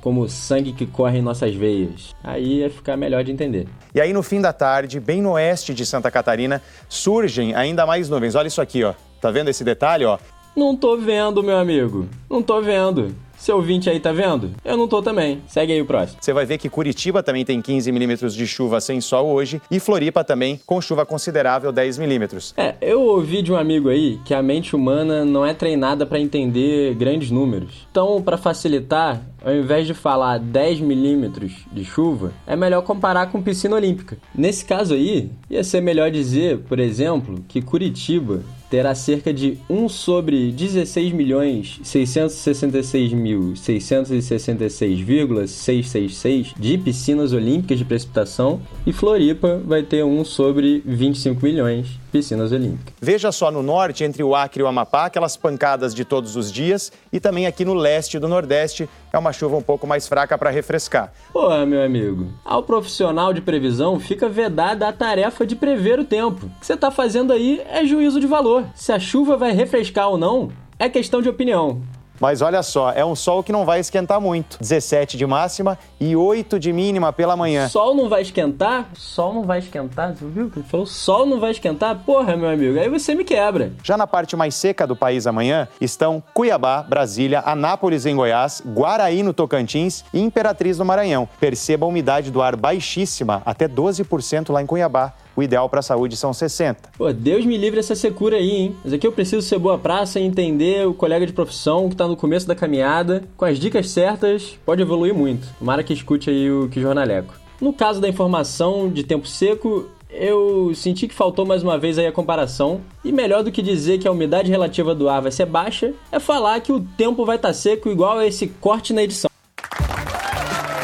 como 0.00 0.28
sangue 0.28 0.72
que 0.72 0.84
corre 0.84 1.18
em 1.18 1.22
nossas 1.22 1.54
veias. 1.54 2.14
Aí 2.22 2.60
ia 2.60 2.70
ficar 2.70 2.96
melhor 2.96 3.24
de 3.24 3.32
entender. 3.32 3.66
E 3.94 4.00
aí 4.00 4.12
no 4.12 4.22
fim 4.22 4.40
da 4.40 4.52
tarde, 4.52 5.00
bem 5.00 5.22
no 5.22 5.32
oeste 5.32 5.72
de 5.72 5.86
Santa 5.86 6.10
Catarina, 6.10 6.60
surgem 6.88 7.54
ainda 7.54 7.86
mais 7.86 8.08
nuvens. 8.08 8.34
Olha 8.34 8.48
isso 8.48 8.60
aqui, 8.60 8.84
ó. 8.84 8.92
Tá 9.20 9.30
vendo 9.30 9.48
esse 9.48 9.64
detalhe, 9.64 10.04
ó? 10.04 10.18
Não 10.56 10.76
tô 10.76 10.96
vendo, 10.96 11.42
meu 11.42 11.56
amigo. 11.56 12.08
Não 12.30 12.40
tô 12.40 12.62
vendo. 12.62 13.12
Seu 13.36 13.56
ouvinte 13.56 13.90
aí 13.90 13.98
tá 13.98 14.12
vendo? 14.12 14.52
Eu 14.64 14.76
não 14.76 14.88
tô 14.88 15.02
também. 15.02 15.42
Segue 15.48 15.72
aí 15.72 15.82
o 15.82 15.84
próximo. 15.84 16.18
Você 16.20 16.32
vai 16.32 16.46
ver 16.46 16.58
que 16.58 16.68
Curitiba 16.68 17.22
também 17.22 17.44
tem 17.44 17.60
15 17.60 17.90
milímetros 17.92 18.34
de 18.34 18.46
chuva 18.46 18.80
sem 18.80 19.00
sol 19.00 19.26
hoje 19.26 19.60
e 19.70 19.80
Floripa 19.80 20.22
também 20.24 20.60
com 20.64 20.80
chuva 20.80 21.04
considerável 21.04 21.72
10 21.72 21.98
milímetros. 21.98 22.54
É, 22.56 22.74
eu 22.80 23.02
ouvi 23.02 23.42
de 23.42 23.52
um 23.52 23.56
amigo 23.56 23.88
aí 23.88 24.18
que 24.24 24.32
a 24.32 24.42
mente 24.42 24.74
humana 24.74 25.24
não 25.24 25.44
é 25.44 25.52
treinada 25.52 26.06
para 26.06 26.20
entender 26.20 26.94
grandes 26.94 27.30
números. 27.30 27.86
Então, 27.90 28.22
para 28.22 28.38
facilitar, 28.38 29.20
ao 29.44 29.54
invés 29.54 29.86
de 29.86 29.92
falar 29.92 30.38
10 30.38 30.80
milímetros 30.80 31.52
de 31.70 31.84
chuva, 31.84 32.32
é 32.46 32.56
melhor 32.56 32.82
comparar 32.82 33.26
com 33.26 33.42
piscina 33.42 33.76
olímpica. 33.76 34.16
Nesse 34.34 34.64
caso 34.64 34.94
aí, 34.94 35.30
ia 35.50 35.64
ser 35.64 35.82
melhor 35.82 36.10
dizer, 36.10 36.60
por 36.60 36.78
exemplo, 36.78 37.44
que 37.46 37.60
Curitiba 37.60 38.40
terá 38.70 38.94
cerca 38.94 39.32
de 39.32 39.58
1 39.68 39.88
sobre 39.88 40.52
16 40.52 41.12
milhões 41.12 41.80
666 41.82 43.12
mil 43.12 43.56
666,666 43.56 46.54
de 46.58 46.78
piscinas 46.78 47.32
olímpicas 47.32 47.78
de 47.78 47.84
precipitação 47.84 48.60
e 48.86 48.92
Floripa 48.92 49.60
vai 49.64 49.82
ter 49.82 50.04
1 50.04 50.24
sobre 50.24 50.80
25 50.84 51.44
milhões 51.44 52.03
piscinas 52.14 52.52
olímpicas. 52.52 52.94
Veja 53.00 53.32
só 53.32 53.50
no 53.50 53.60
norte, 53.60 54.04
entre 54.04 54.22
o 54.22 54.36
Acre 54.36 54.60
e 54.60 54.62
o 54.62 54.68
Amapá, 54.68 55.06
aquelas 55.06 55.36
pancadas 55.36 55.92
de 55.92 56.04
todos 56.04 56.36
os 56.36 56.52
dias 56.52 56.92
e 57.12 57.18
também 57.18 57.44
aqui 57.44 57.64
no 57.64 57.74
leste 57.74 58.20
do 58.20 58.28
Nordeste 58.28 58.88
é 59.12 59.18
uma 59.18 59.32
chuva 59.32 59.56
um 59.56 59.62
pouco 59.62 59.84
mais 59.84 60.06
fraca 60.06 60.38
para 60.38 60.48
refrescar. 60.48 61.12
Pô, 61.32 61.50
meu 61.66 61.82
amigo, 61.82 62.28
ao 62.44 62.62
profissional 62.62 63.32
de 63.32 63.40
previsão 63.40 63.98
fica 63.98 64.28
vedada 64.28 64.86
a 64.86 64.92
tarefa 64.92 65.44
de 65.44 65.56
prever 65.56 65.98
o 65.98 66.04
tempo. 66.04 66.46
O 66.46 66.60
que 66.60 66.66
você 66.66 66.74
está 66.74 66.88
fazendo 66.88 67.32
aí 67.32 67.60
é 67.68 67.84
juízo 67.84 68.20
de 68.20 68.28
valor. 68.28 68.64
Se 68.76 68.92
a 68.92 69.00
chuva 69.00 69.36
vai 69.36 69.50
refrescar 69.50 70.08
ou 70.08 70.16
não, 70.16 70.52
é 70.78 70.88
questão 70.88 71.20
de 71.20 71.28
opinião. 71.28 71.82
Mas 72.20 72.42
olha 72.42 72.62
só, 72.62 72.92
é 72.92 73.04
um 73.04 73.14
sol 73.14 73.42
que 73.42 73.52
não 73.52 73.64
vai 73.64 73.80
esquentar 73.80 74.20
muito. 74.20 74.56
17 74.60 75.16
de 75.16 75.26
máxima 75.26 75.78
e 76.00 76.14
8 76.14 76.58
de 76.58 76.72
mínima 76.72 77.12
pela 77.12 77.36
manhã. 77.36 77.68
Sol 77.68 77.94
não 77.94 78.08
vai 78.08 78.22
esquentar? 78.22 78.88
Sol 78.94 79.34
não 79.34 79.42
vai 79.42 79.58
esquentar? 79.58 80.14
Você 80.14 80.24
viu 80.26 80.50
que 80.50 80.60
ele 80.60 80.68
falou? 80.68 80.86
Sol 80.86 81.26
não 81.26 81.40
vai 81.40 81.50
esquentar? 81.50 81.96
Porra, 82.04 82.36
meu 82.36 82.48
amigo, 82.48 82.78
aí 82.78 82.88
você 82.88 83.14
me 83.14 83.24
quebra. 83.24 83.72
Já 83.82 83.96
na 83.96 84.06
parte 84.06 84.36
mais 84.36 84.54
seca 84.54 84.86
do 84.86 84.94
país 84.94 85.26
amanhã 85.26 85.68
estão 85.80 86.22
Cuiabá, 86.32 86.82
Brasília, 86.82 87.42
Anápolis 87.44 88.06
em 88.06 88.14
Goiás, 88.14 88.62
Guaraí 88.64 89.22
no 89.22 89.32
Tocantins 89.32 90.04
e 90.12 90.20
Imperatriz 90.20 90.78
no 90.78 90.84
Maranhão. 90.84 91.28
Perceba 91.40 91.84
a 91.84 91.88
umidade 91.88 92.30
do 92.30 92.40
ar 92.40 92.56
baixíssima, 92.56 93.42
até 93.44 93.68
12% 93.68 94.52
lá 94.52 94.62
em 94.62 94.66
Cuiabá. 94.66 95.12
O 95.36 95.42
ideal 95.42 95.68
para 95.68 95.80
a 95.80 95.82
saúde 95.82 96.16
são 96.16 96.32
60. 96.32 96.90
Pô, 96.96 97.12
Deus 97.12 97.44
me 97.44 97.56
livre 97.56 97.80
essa 97.80 97.94
secura 97.94 98.36
aí, 98.36 98.50
hein? 98.50 98.76
Mas 98.84 98.92
aqui 98.92 99.06
eu 99.06 99.12
preciso 99.12 99.42
ser 99.42 99.58
boa 99.58 99.76
praça 99.76 100.20
e 100.20 100.22
entender 100.22 100.86
o 100.86 100.94
colega 100.94 101.26
de 101.26 101.32
profissão 101.32 101.88
que 101.88 101.94
está 101.94 102.06
no 102.06 102.16
começo 102.16 102.46
da 102.46 102.54
caminhada. 102.54 103.24
Com 103.36 103.44
as 103.44 103.58
dicas 103.58 103.90
certas, 103.90 104.58
pode 104.64 104.82
evoluir 104.82 105.14
muito. 105.14 105.46
Tomara 105.58 105.82
que 105.82 105.92
escute 105.92 106.30
aí 106.30 106.50
o 106.50 106.68
que 106.68 106.80
jornaleco. 106.80 107.34
No 107.60 107.72
caso 107.72 108.00
da 108.00 108.08
informação 108.08 108.88
de 108.88 109.02
tempo 109.02 109.26
seco, 109.26 109.88
eu 110.10 110.72
senti 110.74 111.08
que 111.08 111.14
faltou 111.14 111.44
mais 111.44 111.62
uma 111.62 111.78
vez 111.78 111.98
aí 111.98 112.06
a 112.06 112.12
comparação. 112.12 112.80
E 113.04 113.10
melhor 113.10 113.42
do 113.42 113.50
que 113.50 113.62
dizer 113.62 113.98
que 113.98 114.06
a 114.06 114.12
umidade 114.12 114.50
relativa 114.50 114.94
do 114.94 115.08
ar 115.08 115.22
vai 115.22 115.32
ser 115.32 115.46
baixa, 115.46 115.92
é 116.12 116.20
falar 116.20 116.60
que 116.60 116.72
o 116.72 116.80
tempo 116.80 117.24
vai 117.24 117.36
estar 117.36 117.48
tá 117.48 117.54
seco 117.54 117.88
igual 117.88 118.18
a 118.18 118.26
esse 118.26 118.46
corte 118.46 118.92
na 118.92 119.02
edição. 119.02 119.30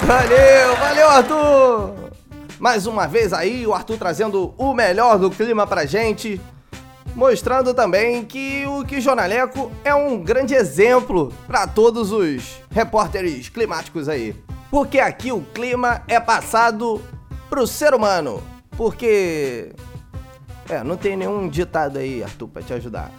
Valeu, 0.07 0.77
valeu 0.77 1.09
Arthur! 1.09 2.00
Mais 2.61 2.87
uma 2.87 3.09
vez 3.09 3.33
aí 3.33 3.67
o 3.67 3.75
Arthur 3.75 3.97
trazendo 3.97 4.55
o 4.57 4.73
melhor 4.75 5.19
do 5.19 5.31
clima 5.31 5.67
pra 5.67 5.87
gente, 5.87 6.41
mostrando 7.15 7.75
também 7.75 8.25
que 8.25 8.65
o 8.67 8.85
que 8.85 9.01
Jornaleco 9.01 9.73
é 9.83 9.95
um 9.95 10.23
grande 10.23 10.55
exemplo 10.55 11.33
para 11.47 11.67
todos 11.67 12.13
os 12.13 12.61
repórteres 12.71 13.49
climáticos 13.49 14.09
aí. 14.09 14.37
Porque 14.71 15.01
aqui 15.01 15.33
o 15.33 15.41
clima 15.41 16.03
é 16.07 16.21
passado 16.21 17.03
pro 17.49 17.67
ser 17.67 17.95
humano 17.95 18.43
porque. 18.81 19.73
É, 20.69 20.85
não 20.85 20.97
tem 20.97 21.17
nenhum 21.17 21.49
ditado 21.49 21.99
aí, 21.99 22.23
Arthur, 22.23 22.49
pra 22.49 22.63
te 22.63 22.73
ajudar. 22.73 23.11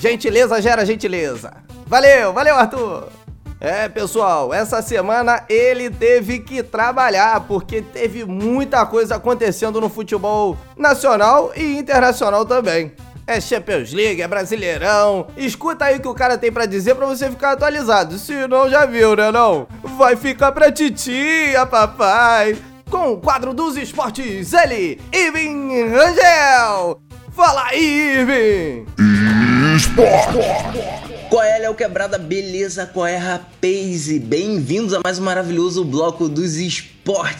Gentileza 0.00 0.60
gera 0.62 0.84
gentileza. 0.86 1.52
Valeu, 1.86 2.32
valeu, 2.32 2.56
Arthur! 2.56 3.08
É, 3.58 3.88
pessoal, 3.88 4.52
essa 4.52 4.82
semana 4.82 5.42
ele 5.48 5.88
teve 5.90 6.40
que 6.40 6.62
trabalhar 6.62 7.40
porque 7.40 7.80
teve 7.80 8.24
muita 8.24 8.84
coisa 8.84 9.16
acontecendo 9.16 9.80
no 9.80 9.88
futebol 9.88 10.56
nacional 10.76 11.52
e 11.56 11.78
internacional 11.78 12.44
também. 12.44 12.92
É 13.26 13.40
Champions 13.40 13.92
League, 13.92 14.22
é 14.22 14.28
Brasileirão. 14.28 15.26
Escuta 15.36 15.86
aí 15.86 15.96
o 15.96 16.00
que 16.00 16.06
o 16.06 16.14
cara 16.14 16.38
tem 16.38 16.52
para 16.52 16.66
dizer 16.66 16.94
para 16.94 17.06
você 17.06 17.28
ficar 17.28 17.52
atualizado. 17.52 18.18
Se 18.18 18.46
não, 18.46 18.70
já 18.70 18.86
viu, 18.86 19.16
né 19.16 19.32
não? 19.32 19.66
Vai 19.96 20.14
ficar 20.14 20.52
pra 20.52 20.70
titia, 20.70 21.66
papai 21.66 22.56
com 22.90 23.12
o 23.12 23.16
quadro 23.16 23.52
dos 23.52 23.76
esportes, 23.76 24.52
ele, 24.52 25.00
Irving 25.12 25.88
Rangel. 25.88 27.00
Fala 27.32 27.64
aí, 27.66 28.18
Irving! 28.18 28.86
Esporte! 29.76 31.15
Qual 31.28 31.42
é, 31.42 31.58
Léo 31.58 31.74
Quebrada? 31.74 32.18
Beleza? 32.18 32.86
Qual 32.86 33.04
é, 33.04 33.16
rapaz? 33.16 34.08
E 34.08 34.20
bem-vindos 34.20 34.94
a 34.94 35.00
mais 35.02 35.18
um 35.18 35.24
maravilhoso 35.24 35.84
bloco 35.84 36.28
dos 36.28 36.54
esportes. 36.54 36.95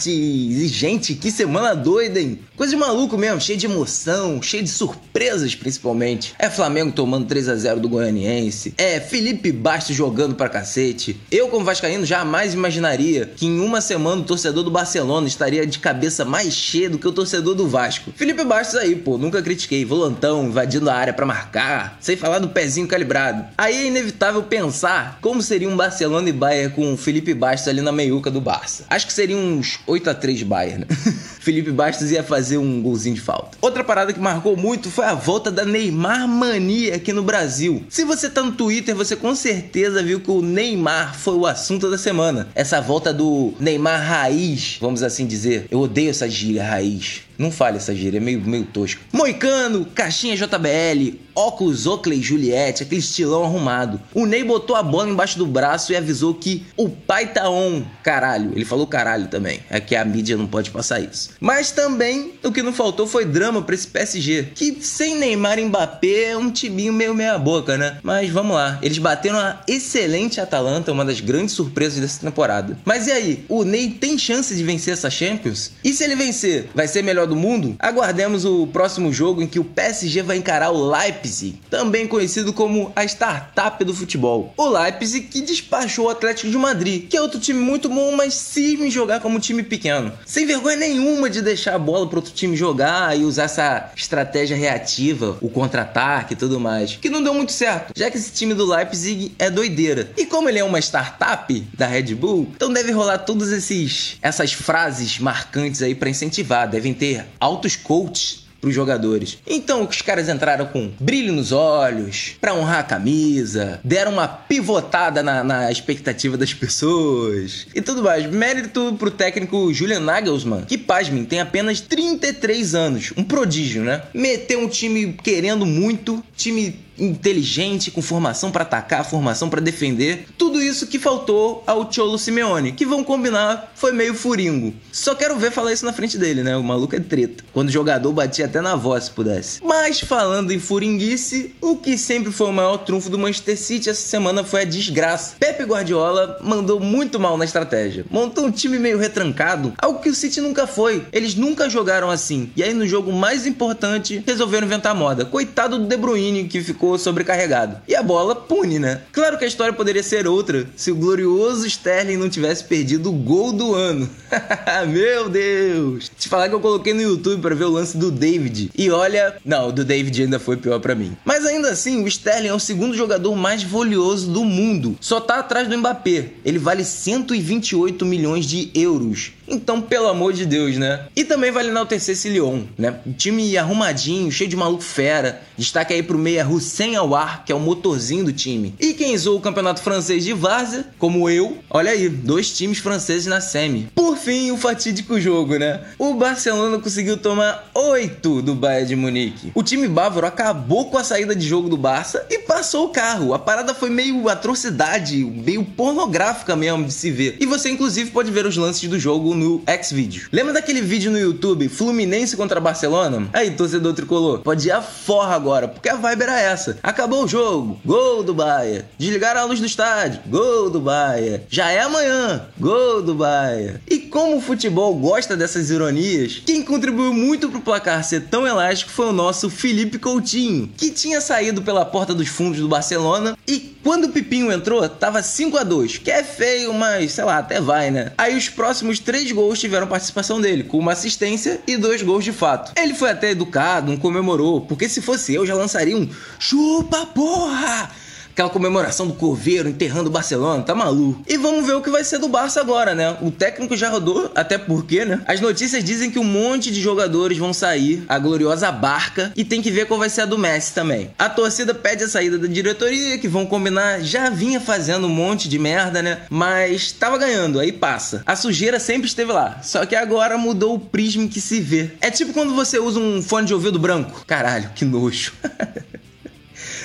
E, 0.06 0.68
gente, 0.68 1.14
que 1.14 1.28
semana 1.28 1.74
doida, 1.74 2.20
hein? 2.20 2.38
Coisa 2.56 2.72
de 2.72 2.78
maluco 2.78 3.18
mesmo, 3.18 3.40
cheio 3.40 3.58
de 3.58 3.66
emoção, 3.66 4.40
cheio 4.40 4.62
de 4.62 4.68
surpresas, 4.68 5.56
principalmente. 5.56 6.34
É 6.38 6.48
Flamengo 6.48 6.92
tomando 6.92 7.26
3 7.26 7.48
a 7.48 7.56
0 7.56 7.80
do 7.80 7.88
Goianiense. 7.88 8.74
É 8.78 9.00
Felipe 9.00 9.50
Bastos 9.50 9.96
jogando 9.96 10.36
pra 10.36 10.48
cacete. 10.48 11.20
Eu, 11.30 11.48
como 11.48 11.64
vascaíno, 11.64 12.06
jamais 12.06 12.54
imaginaria 12.54 13.26
que 13.34 13.46
em 13.46 13.58
uma 13.58 13.80
semana 13.80 14.22
o 14.22 14.24
torcedor 14.24 14.62
do 14.62 14.70
Barcelona 14.70 15.26
estaria 15.26 15.66
de 15.66 15.80
cabeça 15.80 16.24
mais 16.24 16.54
cheia 16.54 16.88
do 16.88 16.98
que 16.98 17.08
o 17.08 17.12
torcedor 17.12 17.56
do 17.56 17.68
Vasco. 17.68 18.12
Felipe 18.14 18.44
Bastos 18.44 18.76
aí, 18.76 18.94
pô, 18.94 19.18
nunca 19.18 19.42
critiquei. 19.42 19.84
Volantão, 19.84 20.44
invadindo 20.44 20.88
a 20.88 20.94
área 20.94 21.12
para 21.12 21.26
marcar, 21.26 21.98
sem 22.00 22.16
falar 22.16 22.38
do 22.38 22.48
pezinho 22.48 22.86
calibrado. 22.86 23.44
Aí 23.58 23.76
é 23.76 23.86
inevitável 23.88 24.44
pensar 24.44 25.18
como 25.20 25.42
seria 25.42 25.68
um 25.68 25.76
Barcelona 25.76 26.28
e 26.28 26.32
Bayern 26.32 26.72
com 26.72 26.94
o 26.94 26.96
Felipe 26.96 27.34
Bastos 27.34 27.66
ali 27.68 27.80
na 27.80 27.90
meiuca 27.90 28.30
do 28.30 28.40
Barça. 28.40 28.84
Acho 28.88 29.06
que 29.08 29.12
seria 29.12 29.36
uns 29.56 29.80
8 29.86 30.10
a 30.10 30.14
3 30.14 30.42
Bayern? 30.42 30.86
Felipe 31.40 31.70
Bastos 31.70 32.10
ia 32.10 32.22
fazer 32.22 32.58
um 32.58 32.82
golzinho 32.82 33.14
de 33.14 33.20
falta. 33.20 33.56
Outra 33.60 33.84
parada 33.84 34.12
que 34.12 34.18
marcou 34.18 34.56
muito 34.56 34.90
foi 34.90 35.04
a 35.04 35.14
volta 35.14 35.50
da 35.50 35.64
Neymar 35.64 36.26
mania 36.26 36.96
aqui 36.96 37.12
no 37.12 37.22
Brasil. 37.22 37.84
Se 37.88 38.04
você 38.04 38.28
tá 38.28 38.42
no 38.42 38.52
Twitter, 38.52 38.94
você 38.94 39.14
com 39.14 39.34
certeza 39.34 40.02
viu 40.02 40.20
que 40.20 40.30
o 40.30 40.42
Neymar 40.42 41.16
foi 41.16 41.34
o 41.34 41.46
assunto 41.46 41.90
da 41.90 41.96
semana. 41.96 42.48
Essa 42.54 42.80
volta 42.80 43.12
do 43.12 43.54
Neymar 43.60 44.02
raiz, 44.02 44.78
vamos 44.80 45.02
assim 45.02 45.26
dizer. 45.26 45.66
Eu 45.70 45.80
odeio 45.80 46.10
essa 46.10 46.28
gíria 46.28 46.64
raiz. 46.64 47.25
Não 47.38 47.50
fale 47.50 47.76
essa 47.76 47.94
gíria, 47.94 48.18
é 48.18 48.20
meio, 48.20 48.40
meio 48.40 48.64
tosco. 48.64 49.00
Moicano, 49.12 49.84
caixinha 49.84 50.36
JBL, 50.36 51.18
óculos 51.34 51.86
Oakley 51.86 52.22
Juliette, 52.22 52.82
aquele 52.82 53.00
estilão 53.00 53.44
arrumado. 53.44 54.00
O 54.14 54.24
Ney 54.24 54.42
botou 54.42 54.74
a 54.74 54.82
bola 54.82 55.10
embaixo 55.10 55.38
do 55.38 55.46
braço 55.46 55.92
e 55.92 55.96
avisou 55.96 56.34
que 56.34 56.64
o 56.76 56.88
pai 56.88 57.32
tá 57.32 57.48
on. 57.50 57.82
Caralho, 58.02 58.52
ele 58.54 58.64
falou 58.64 58.86
caralho 58.86 59.28
também. 59.28 59.60
É 59.68 59.78
que 59.78 59.94
a 59.94 60.04
mídia 60.04 60.36
não 60.36 60.46
pode 60.46 60.70
passar 60.70 61.00
isso. 61.00 61.30
Mas 61.38 61.70
também 61.70 62.32
o 62.42 62.50
que 62.50 62.62
não 62.62 62.72
faltou 62.72 63.06
foi 63.06 63.24
drama 63.24 63.60
para 63.60 63.74
esse 63.74 63.86
PSG, 63.86 64.48
que 64.54 64.78
sem 64.80 65.16
Neymar 65.16 65.58
e 65.58 65.64
Mbappé 65.66 66.30
é 66.30 66.36
um 66.36 66.50
timinho 66.50 66.92
meio 66.92 67.14
meia 67.14 67.38
boca, 67.38 67.76
né? 67.76 67.98
Mas 68.02 68.30
vamos 68.30 68.56
lá, 68.56 68.78
eles 68.82 68.98
bateram 68.98 69.38
a 69.38 69.60
excelente 69.68 70.40
Atalanta, 70.40 70.92
uma 70.92 71.04
das 71.04 71.20
grandes 71.20 71.54
surpresas 71.54 72.00
dessa 72.00 72.20
temporada. 72.20 72.78
Mas 72.84 73.06
e 73.06 73.12
aí, 73.12 73.44
o 73.48 73.64
Ney 73.64 73.90
tem 73.90 74.16
chance 74.16 74.54
de 74.54 74.62
vencer 74.62 74.94
essa 74.94 75.10
Champions? 75.10 75.72
E 75.84 75.92
se 75.92 76.04
ele 76.04 76.16
vencer, 76.16 76.68
vai 76.74 76.88
ser 76.88 77.02
melhor 77.02 77.25
do 77.26 77.36
mundo? 77.36 77.76
Aguardemos 77.78 78.44
o 78.44 78.66
próximo 78.66 79.12
jogo 79.12 79.42
em 79.42 79.46
que 79.46 79.58
o 79.58 79.64
PSG 79.64 80.22
vai 80.22 80.36
encarar 80.36 80.70
o 80.70 80.90
Leipzig, 80.90 81.60
também 81.70 82.06
conhecido 82.06 82.52
como 82.52 82.92
a 82.94 83.04
startup 83.04 83.84
do 83.84 83.94
futebol. 83.94 84.52
O 84.56 84.68
Leipzig 84.68 85.26
que 85.26 85.40
despachou 85.40 86.06
o 86.06 86.10
Atlético 86.10 86.50
de 86.50 86.56
Madrid, 86.56 87.08
que 87.08 87.16
é 87.16 87.20
outro 87.20 87.40
time 87.40 87.60
muito 87.60 87.88
bom, 87.88 88.12
mas 88.12 88.34
em 88.56 88.90
jogar 88.90 89.20
como 89.20 89.38
time 89.38 89.62
pequeno. 89.62 90.12
Sem 90.24 90.46
vergonha 90.46 90.76
nenhuma 90.76 91.28
de 91.28 91.42
deixar 91.42 91.74
a 91.74 91.78
bola 91.78 92.06
para 92.08 92.18
outro 92.18 92.32
time 92.32 92.56
jogar 92.56 93.18
e 93.18 93.24
usar 93.24 93.44
essa 93.44 93.90
estratégia 93.94 94.56
reativa, 94.56 95.36
o 95.40 95.48
contra-ataque 95.48 96.34
e 96.34 96.36
tudo 96.36 96.58
mais, 96.58 96.96
que 96.96 97.10
não 97.10 97.22
deu 97.22 97.34
muito 97.34 97.52
certo, 97.52 97.92
já 97.96 98.10
que 98.10 98.16
esse 98.16 98.32
time 98.32 98.54
do 98.54 98.66
Leipzig 98.66 99.34
é 99.38 99.50
doideira. 99.50 100.10
E 100.16 100.26
como 100.26 100.48
ele 100.48 100.58
é 100.58 100.64
uma 100.64 100.78
startup 100.78 101.52
da 101.76 101.86
Red 101.86 102.14
Bull, 102.14 102.48
então 102.54 102.72
deve 102.72 102.92
rolar 102.92 103.18
todas 103.18 103.50
esses 103.50 104.18
essas 104.22 104.52
frases 104.52 105.18
marcantes 105.18 105.82
aí 105.82 105.94
para 105.94 106.10
incentivar, 106.10 106.68
devem 106.68 106.94
ter 106.94 107.15
altos 107.40 107.76
coaches 107.76 108.46
para 108.60 108.68
os 108.68 108.74
jogadores. 108.74 109.38
Então 109.46 109.86
os 109.86 110.02
caras 110.02 110.28
entraram 110.28 110.66
com 110.66 110.90
brilho 110.98 111.32
nos 111.32 111.52
olhos, 111.52 112.36
para 112.40 112.54
honrar 112.54 112.80
a 112.80 112.82
camisa, 112.82 113.80
deram 113.84 114.12
uma 114.12 114.26
pivotada 114.26 115.22
na, 115.22 115.44
na, 115.44 115.70
expectativa 115.70 116.36
das 116.36 116.52
pessoas 116.52 117.66
e 117.74 117.80
tudo 117.80 118.02
mais. 118.02 118.26
Mérito 118.26 118.96
pro 118.98 119.10
técnico 119.10 119.72
Julian 119.72 120.00
Nagelsmann, 120.00 120.64
que, 120.64 120.78
pasmem, 120.78 121.24
tem 121.24 121.40
apenas 121.40 121.80
33 121.80 122.74
anos, 122.74 123.12
um 123.16 123.22
prodígio, 123.22 123.82
né? 123.82 124.02
Meteu 124.12 124.60
um 124.60 124.68
time 124.68 125.12
querendo 125.22 125.64
muito, 125.66 126.24
time 126.34 126.85
inteligente, 126.98 127.90
com 127.90 128.02
formação 128.02 128.50
para 128.50 128.62
atacar, 128.62 129.04
formação 129.04 129.48
para 129.48 129.60
defender. 129.60 130.26
Tudo 130.36 130.62
isso 130.62 130.86
que 130.86 130.98
faltou 130.98 131.62
ao 131.66 131.90
Cholo 131.90 132.18
Simeone, 132.18 132.72
que 132.72 132.86
vão 132.86 133.04
combinar, 133.04 133.72
foi 133.74 133.92
meio 133.92 134.14
furingo. 134.14 134.74
Só 134.92 135.14
quero 135.14 135.36
ver 135.36 135.50
falar 135.50 135.72
isso 135.72 135.84
na 135.84 135.92
frente 135.92 136.18
dele, 136.18 136.42
né? 136.42 136.56
O 136.56 136.62
maluco 136.62 136.96
é 136.96 137.00
treta. 137.00 137.44
Quando 137.52 137.68
o 137.68 137.72
jogador 137.72 138.12
batia 138.12 138.46
até 138.46 138.60
na 138.60 138.76
voz 138.76 139.04
se 139.04 139.10
pudesse. 139.10 139.60
Mas 139.62 140.00
falando 140.00 140.52
em 140.52 140.58
furinguice, 140.58 141.54
o 141.60 141.76
que 141.76 141.98
sempre 141.98 142.32
foi 142.32 142.48
o 142.48 142.52
maior 142.52 142.78
trunfo 142.78 143.10
do 143.10 143.18
Manchester 143.18 143.58
City 143.58 143.90
essa 143.90 144.06
semana 144.06 144.44
foi 144.44 144.62
a 144.62 144.64
desgraça. 144.64 145.36
Pepe 145.38 145.64
Guardiola 145.64 146.38
mandou 146.42 146.80
muito 146.80 147.18
mal 147.20 147.36
na 147.36 147.44
estratégia. 147.44 148.04
Montou 148.10 148.46
um 148.46 148.50
time 148.50 148.78
meio 148.78 148.98
retrancado, 148.98 149.72
algo 149.78 150.00
que 150.00 150.08
o 150.08 150.14
City 150.14 150.40
nunca 150.40 150.66
foi. 150.66 151.06
Eles 151.12 151.34
nunca 151.34 151.68
jogaram 151.68 152.10
assim. 152.10 152.50
E 152.56 152.62
aí 152.62 152.72
no 152.72 152.86
jogo 152.86 153.12
mais 153.12 153.46
importante, 153.46 154.22
resolveram 154.26 154.66
inventar 154.66 154.94
moda. 154.94 155.24
Coitado 155.24 155.78
do 155.78 155.86
De 155.86 155.96
Bruyne 155.96 156.44
que 156.44 156.62
ficou 156.62 156.85
ficou 156.86 156.98
sobrecarregado. 156.98 157.78
E 157.88 157.94
a 157.94 158.02
bola 158.02 158.34
pune, 158.34 158.78
né? 158.78 159.00
Claro 159.12 159.36
que 159.36 159.44
a 159.44 159.48
história 159.48 159.72
poderia 159.72 160.02
ser 160.02 160.26
outra 160.26 160.66
se 160.76 160.92
o 160.92 160.96
glorioso 160.96 161.66
Sterling 161.66 162.16
não 162.16 162.28
tivesse 162.28 162.62
perdido 162.64 163.10
o 163.10 163.12
gol 163.12 163.52
do 163.52 163.74
ano. 163.74 164.08
Meu 164.88 165.28
Deus! 165.28 166.10
Te 166.16 166.28
falar 166.28 166.48
que 166.48 166.54
eu 166.54 166.60
coloquei 166.60 166.94
no 166.94 167.02
YouTube 167.02 167.42
para 167.42 167.54
ver 167.54 167.64
o 167.64 167.70
lance 167.70 167.96
do 167.96 168.10
David. 168.10 168.70
E 168.76 168.90
olha, 168.90 169.36
não, 169.44 169.68
o 169.68 169.72
do 169.72 169.84
David 169.84 170.22
ainda 170.22 170.38
foi 170.38 170.56
pior 170.56 170.78
para 170.78 170.94
mim. 170.94 171.16
Mas 171.24 171.44
ainda 171.44 171.70
assim, 171.70 172.04
o 172.04 172.08
Sterling 172.08 172.48
é 172.48 172.54
o 172.54 172.60
segundo 172.60 172.96
jogador 172.96 173.34
mais 173.34 173.62
valioso 173.62 174.30
do 174.30 174.44
mundo. 174.44 174.96
Só 175.00 175.20
tá 175.20 175.40
atrás 175.40 175.68
do 175.68 175.76
Mbappé. 175.76 176.30
Ele 176.44 176.58
vale 176.58 176.84
128 176.84 178.04
milhões 178.06 178.46
de 178.46 178.70
euros. 178.74 179.32
Então, 179.48 179.80
pelo 179.80 180.08
amor 180.08 180.32
de 180.32 180.44
Deus, 180.44 180.76
né? 180.76 181.06
E 181.14 181.24
também 181.24 181.52
vale 181.52 181.68
enaltecer 181.68 182.14
esse 182.14 182.28
Lyon, 182.28 182.64
né? 182.76 182.98
time 183.16 183.56
arrumadinho, 183.56 184.30
cheio 184.30 184.50
de 184.50 184.56
maluco 184.56 184.82
fera. 184.82 185.40
Destaque 185.56 185.94
aí 185.94 186.02
pro 186.02 186.18
meia 186.18 186.44
Hussein 186.76 186.94
Awar, 186.94 187.42
que 187.42 187.50
é 187.50 187.54
o 187.54 187.58
motorzinho 187.58 188.22
do 188.22 188.34
time. 188.34 188.74
E 188.78 188.92
quem 188.92 189.16
zoou 189.16 189.38
o 189.38 189.40
campeonato 189.40 189.80
francês 189.80 190.22
de 190.22 190.34
várzea, 190.34 190.84
como 190.98 191.30
eu, 191.30 191.56
olha 191.70 191.90
aí, 191.90 192.06
dois 192.06 192.50
times 192.50 192.80
franceses 192.80 193.24
na 193.24 193.40
semi. 193.40 193.88
Por 193.94 194.18
fim, 194.18 194.50
o 194.50 194.58
fatídico 194.58 195.18
jogo, 195.18 195.56
né? 195.56 195.80
O 195.98 196.12
Barcelona 196.12 196.78
conseguiu 196.78 197.16
tomar 197.16 197.70
8 197.74 198.42
do 198.42 198.54
Bayern 198.54 198.88
de 198.88 198.94
Munique. 198.94 199.52
O 199.54 199.62
time 199.62 199.88
bávaro 199.88 200.26
acabou 200.26 200.90
com 200.90 200.98
a 200.98 201.04
saída 201.04 201.34
de 201.34 201.48
jogo 201.48 201.70
do 201.70 201.78
Barça 201.78 202.26
e 202.28 202.40
passou 202.40 202.84
o 202.84 202.88
carro. 202.90 203.32
A 203.32 203.38
parada 203.38 203.74
foi 203.74 203.88
meio 203.88 204.28
atrocidade, 204.28 205.24
meio 205.24 205.64
pornográfica 205.64 206.54
mesmo 206.54 206.84
de 206.84 206.92
se 206.92 207.10
ver. 207.10 207.38
E 207.40 207.46
você 207.46 207.70
inclusive 207.70 208.10
pode 208.10 208.30
ver 208.30 208.44
os 208.44 208.56
lances 208.58 208.86
do 208.86 208.98
jogo 208.98 209.34
no 209.34 209.62
Xvideo. 209.82 210.28
Lembra 210.30 210.52
daquele 210.52 210.82
vídeo 210.82 211.10
no 211.10 211.18
YouTube, 211.18 211.70
Fluminense 211.70 212.36
contra 212.36 212.60
Barcelona? 212.60 213.30
Aí, 213.32 213.50
torcedor 213.52 213.94
tricolor, 213.94 214.40
pode 214.40 214.68
ir 214.68 214.72
a 214.72 214.82
forra 214.82 215.34
agora, 215.34 215.68
porque 215.68 215.88
a 215.88 215.96
vibe 215.96 216.22
era 216.22 216.38
essa. 216.38 216.65
Essa. 216.66 216.78
Acabou 216.82 217.24
o 217.24 217.28
jogo, 217.28 217.78
gol 217.84 218.22
do 218.22 218.34
Bahia. 218.34 218.88
Desligaram 218.98 219.42
a 219.42 219.44
luz 219.44 219.60
do 219.60 219.66
estádio, 219.66 220.20
gol 220.26 220.70
do 220.70 220.80
Bahia. 220.80 221.44
Já 221.48 221.70
é 221.70 221.80
amanhã, 221.80 222.46
gol 222.58 223.02
do 223.02 223.14
Bahia. 223.14 223.80
E 223.88 223.98
como 223.98 224.36
o 224.36 224.40
futebol 224.40 224.94
gosta 224.94 225.36
dessas 225.36 225.70
ironias, 225.70 226.42
quem 226.44 226.62
contribuiu 226.62 227.12
muito 227.12 227.48
pro 227.48 227.60
placar 227.60 228.02
ser 228.02 228.22
tão 228.22 228.46
elástico 228.46 228.90
foi 228.90 229.06
o 229.06 229.12
nosso 229.12 229.48
Felipe 229.48 229.98
Coutinho, 229.98 230.70
que 230.76 230.90
tinha 230.90 231.20
saído 231.20 231.62
pela 231.62 231.84
porta 231.84 232.14
dos 232.14 232.28
fundos 232.28 232.60
do 232.60 232.68
Barcelona 232.68 233.36
e 233.46 233.76
quando 233.86 234.06
o 234.06 234.08
Pipinho 234.08 234.50
entrou, 234.50 234.88
tava 234.88 235.22
5 235.22 235.56
a 235.56 235.62
2 235.62 235.98
que 235.98 236.10
é 236.10 236.24
feio, 236.24 236.74
mas 236.74 237.12
sei 237.12 237.24
lá, 237.24 237.38
até 237.38 237.60
vai, 237.60 237.90
né? 237.90 238.12
Aí 238.18 238.36
os 238.36 238.48
próximos 238.48 238.98
três 238.98 239.30
gols 239.30 239.60
tiveram 239.60 239.86
participação 239.86 240.40
dele, 240.40 240.64
com 240.64 240.78
uma 240.78 240.92
assistência 240.92 241.60
e 241.66 241.76
dois 241.76 242.02
gols 242.02 242.24
de 242.24 242.32
fato. 242.32 242.72
Ele 242.76 242.94
foi 242.94 243.10
até 243.10 243.30
educado, 243.30 243.90
não 243.90 243.96
comemorou, 243.96 244.62
porque 244.62 244.88
se 244.88 245.00
fosse 245.00 245.34
eu 245.34 245.46
já 245.46 245.54
lançaria 245.54 245.96
um 245.96 246.08
chupa 246.56 247.04
porra! 247.04 247.90
Aquela 248.30 248.50
comemoração 248.50 249.06
do 249.06 249.14
Coveiro 249.14 249.66
enterrando 249.66 250.10
o 250.10 250.12
Barcelona, 250.12 250.62
tá 250.62 250.74
maluco? 250.74 251.22
E 251.26 251.38
vamos 251.38 251.66
ver 251.66 251.72
o 251.72 251.80
que 251.80 251.88
vai 251.88 252.04
ser 252.04 252.18
do 252.18 252.28
Barça 252.28 252.60
agora, 252.60 252.94
né? 252.94 253.16
O 253.22 253.30
técnico 253.30 253.74
já 253.74 253.88
rodou, 253.88 254.30
até 254.34 254.58
porque, 254.58 255.06
né? 255.06 255.22
As 255.26 255.40
notícias 255.40 255.82
dizem 255.82 256.10
que 256.10 256.18
um 256.18 256.24
monte 256.24 256.70
de 256.70 256.78
jogadores 256.78 257.38
vão 257.38 257.54
sair, 257.54 258.04
a 258.06 258.18
gloriosa 258.18 258.70
barca, 258.70 259.32
e 259.34 259.42
tem 259.42 259.62
que 259.62 259.70
ver 259.70 259.86
qual 259.86 259.98
vai 259.98 260.10
ser 260.10 260.20
a 260.20 260.26
do 260.26 260.36
Messi 260.36 260.74
também. 260.74 261.10
A 261.18 261.30
torcida 261.30 261.74
pede 261.74 262.04
a 262.04 262.08
saída 262.08 262.38
da 262.38 262.46
diretoria, 262.46 263.16
que 263.16 263.26
vão 263.26 263.46
combinar, 263.46 264.02
já 264.02 264.28
vinha 264.28 264.60
fazendo 264.60 265.06
um 265.06 265.10
monte 265.10 265.48
de 265.48 265.58
merda, 265.58 266.02
né? 266.02 266.20
Mas 266.28 266.92
tava 266.92 267.16
ganhando, 267.16 267.58
aí 267.58 267.72
passa. 267.72 268.22
A 268.26 268.36
sujeira 268.36 268.78
sempre 268.78 269.06
esteve 269.08 269.32
lá, 269.32 269.60
só 269.62 269.86
que 269.86 269.96
agora 269.96 270.36
mudou 270.36 270.74
o 270.74 270.78
prisma 270.78 271.26
que 271.26 271.40
se 271.40 271.58
vê. 271.58 271.92
É 272.02 272.10
tipo 272.10 272.34
quando 272.34 272.54
você 272.54 272.78
usa 272.78 273.00
um 273.00 273.22
fone 273.22 273.46
de 273.46 273.54
ouvido 273.54 273.78
branco. 273.78 274.24
Caralho, 274.26 274.70
que 274.74 274.84
nojo. 274.84 275.32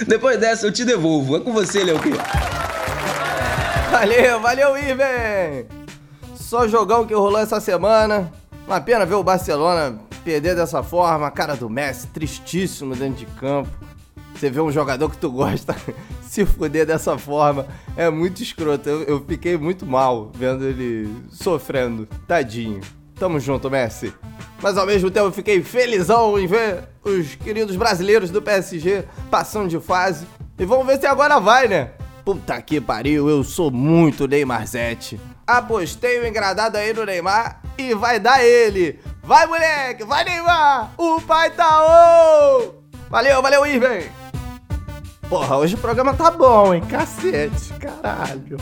Depois 0.08 0.40
dessa 0.40 0.68
eu 0.68 0.72
te 0.72 0.84
devolvo. 0.84 1.38
É 1.38 1.40
com 1.40 1.54
você, 1.54 1.84
Léo 1.84 2.00
Valeu, 3.92 4.40
valeu, 4.40 4.78
Iven! 4.78 5.66
Só 6.36 6.68
jogão 6.68 7.06
que 7.06 7.14
rolou 7.14 7.40
essa 7.40 7.60
semana. 7.60 8.32
Uma 8.66 8.80
pena 8.80 9.06
ver 9.06 9.16
o 9.16 9.24
Barcelona 9.24 10.00
perder 10.24 10.56
dessa 10.56 10.82
forma. 10.82 11.28
A 11.28 11.32
cara 11.32 11.56
do 11.56 11.70
Messi, 11.70 12.08
tristíssimo 12.08 12.96
dentro 12.96 13.26
de 13.26 13.26
campo. 13.34 13.70
Você 14.34 14.50
vê 14.50 14.60
um 14.60 14.72
jogador 14.72 15.10
que 15.10 15.18
tu 15.18 15.30
gosta 15.30 15.76
se 16.24 16.46
fuder 16.46 16.86
dessa 16.86 17.18
forma. 17.18 17.68
É 17.96 18.10
muito 18.10 18.42
escroto. 18.42 18.90
Eu, 18.90 19.04
eu 19.04 19.26
fiquei 19.26 19.58
muito 19.58 19.86
mal 19.86 20.32
vendo 20.34 20.66
ele 20.66 21.14
sofrendo. 21.30 22.08
Tadinho. 22.28 22.82
Tamo 23.22 23.40
junto, 23.40 23.70
Messi. 23.70 24.12
Mas 24.64 24.76
ao 24.80 24.88
mesmo 24.88 25.12
tempo 25.12 25.30
fiquei 25.30 25.62
felizão 25.62 26.40
em 26.40 26.48
ver 26.48 26.86
os 27.04 27.36
queridos 27.36 27.76
brasileiros 27.76 28.32
do 28.32 28.42
PSG 28.42 29.04
passando 29.30 29.70
de 29.70 29.80
fase. 29.80 30.26
E 30.58 30.66
vamos 30.66 30.88
ver 30.88 31.00
se 31.00 31.06
agora 31.06 31.40
vai, 31.40 31.68
né? 31.68 31.92
Puta 32.26 32.60
que 32.64 32.82
pariu, 32.82 33.30
eu 33.30 33.44
sou 33.44 33.70
muito 33.70 34.28
Neymarzete. 34.28 35.22
Apostei 35.46 36.20
o 36.20 36.28
engradado 36.28 36.78
aí 36.78 36.94
no 36.94 37.06
Neymar 37.06 37.62
e 37.78 37.94
vai 37.94 38.20
dar 38.20 38.44
ele. 38.44 39.00
Vai, 39.22 39.46
moleque, 39.46 40.04
vai, 40.04 40.24
Neymar! 40.24 40.92
O 40.98 41.22
pai 41.22 41.52
tá 41.52 41.84
on! 41.84 42.72
Valeu, 43.08 43.40
valeu, 43.40 43.68
Irving! 43.68 44.10
Porra, 45.30 45.58
hoje 45.58 45.76
o 45.76 45.78
programa 45.78 46.16
tá 46.16 46.32
bom, 46.32 46.74
hein? 46.74 46.82
Cacete, 46.90 47.72
caralho. 47.80 48.58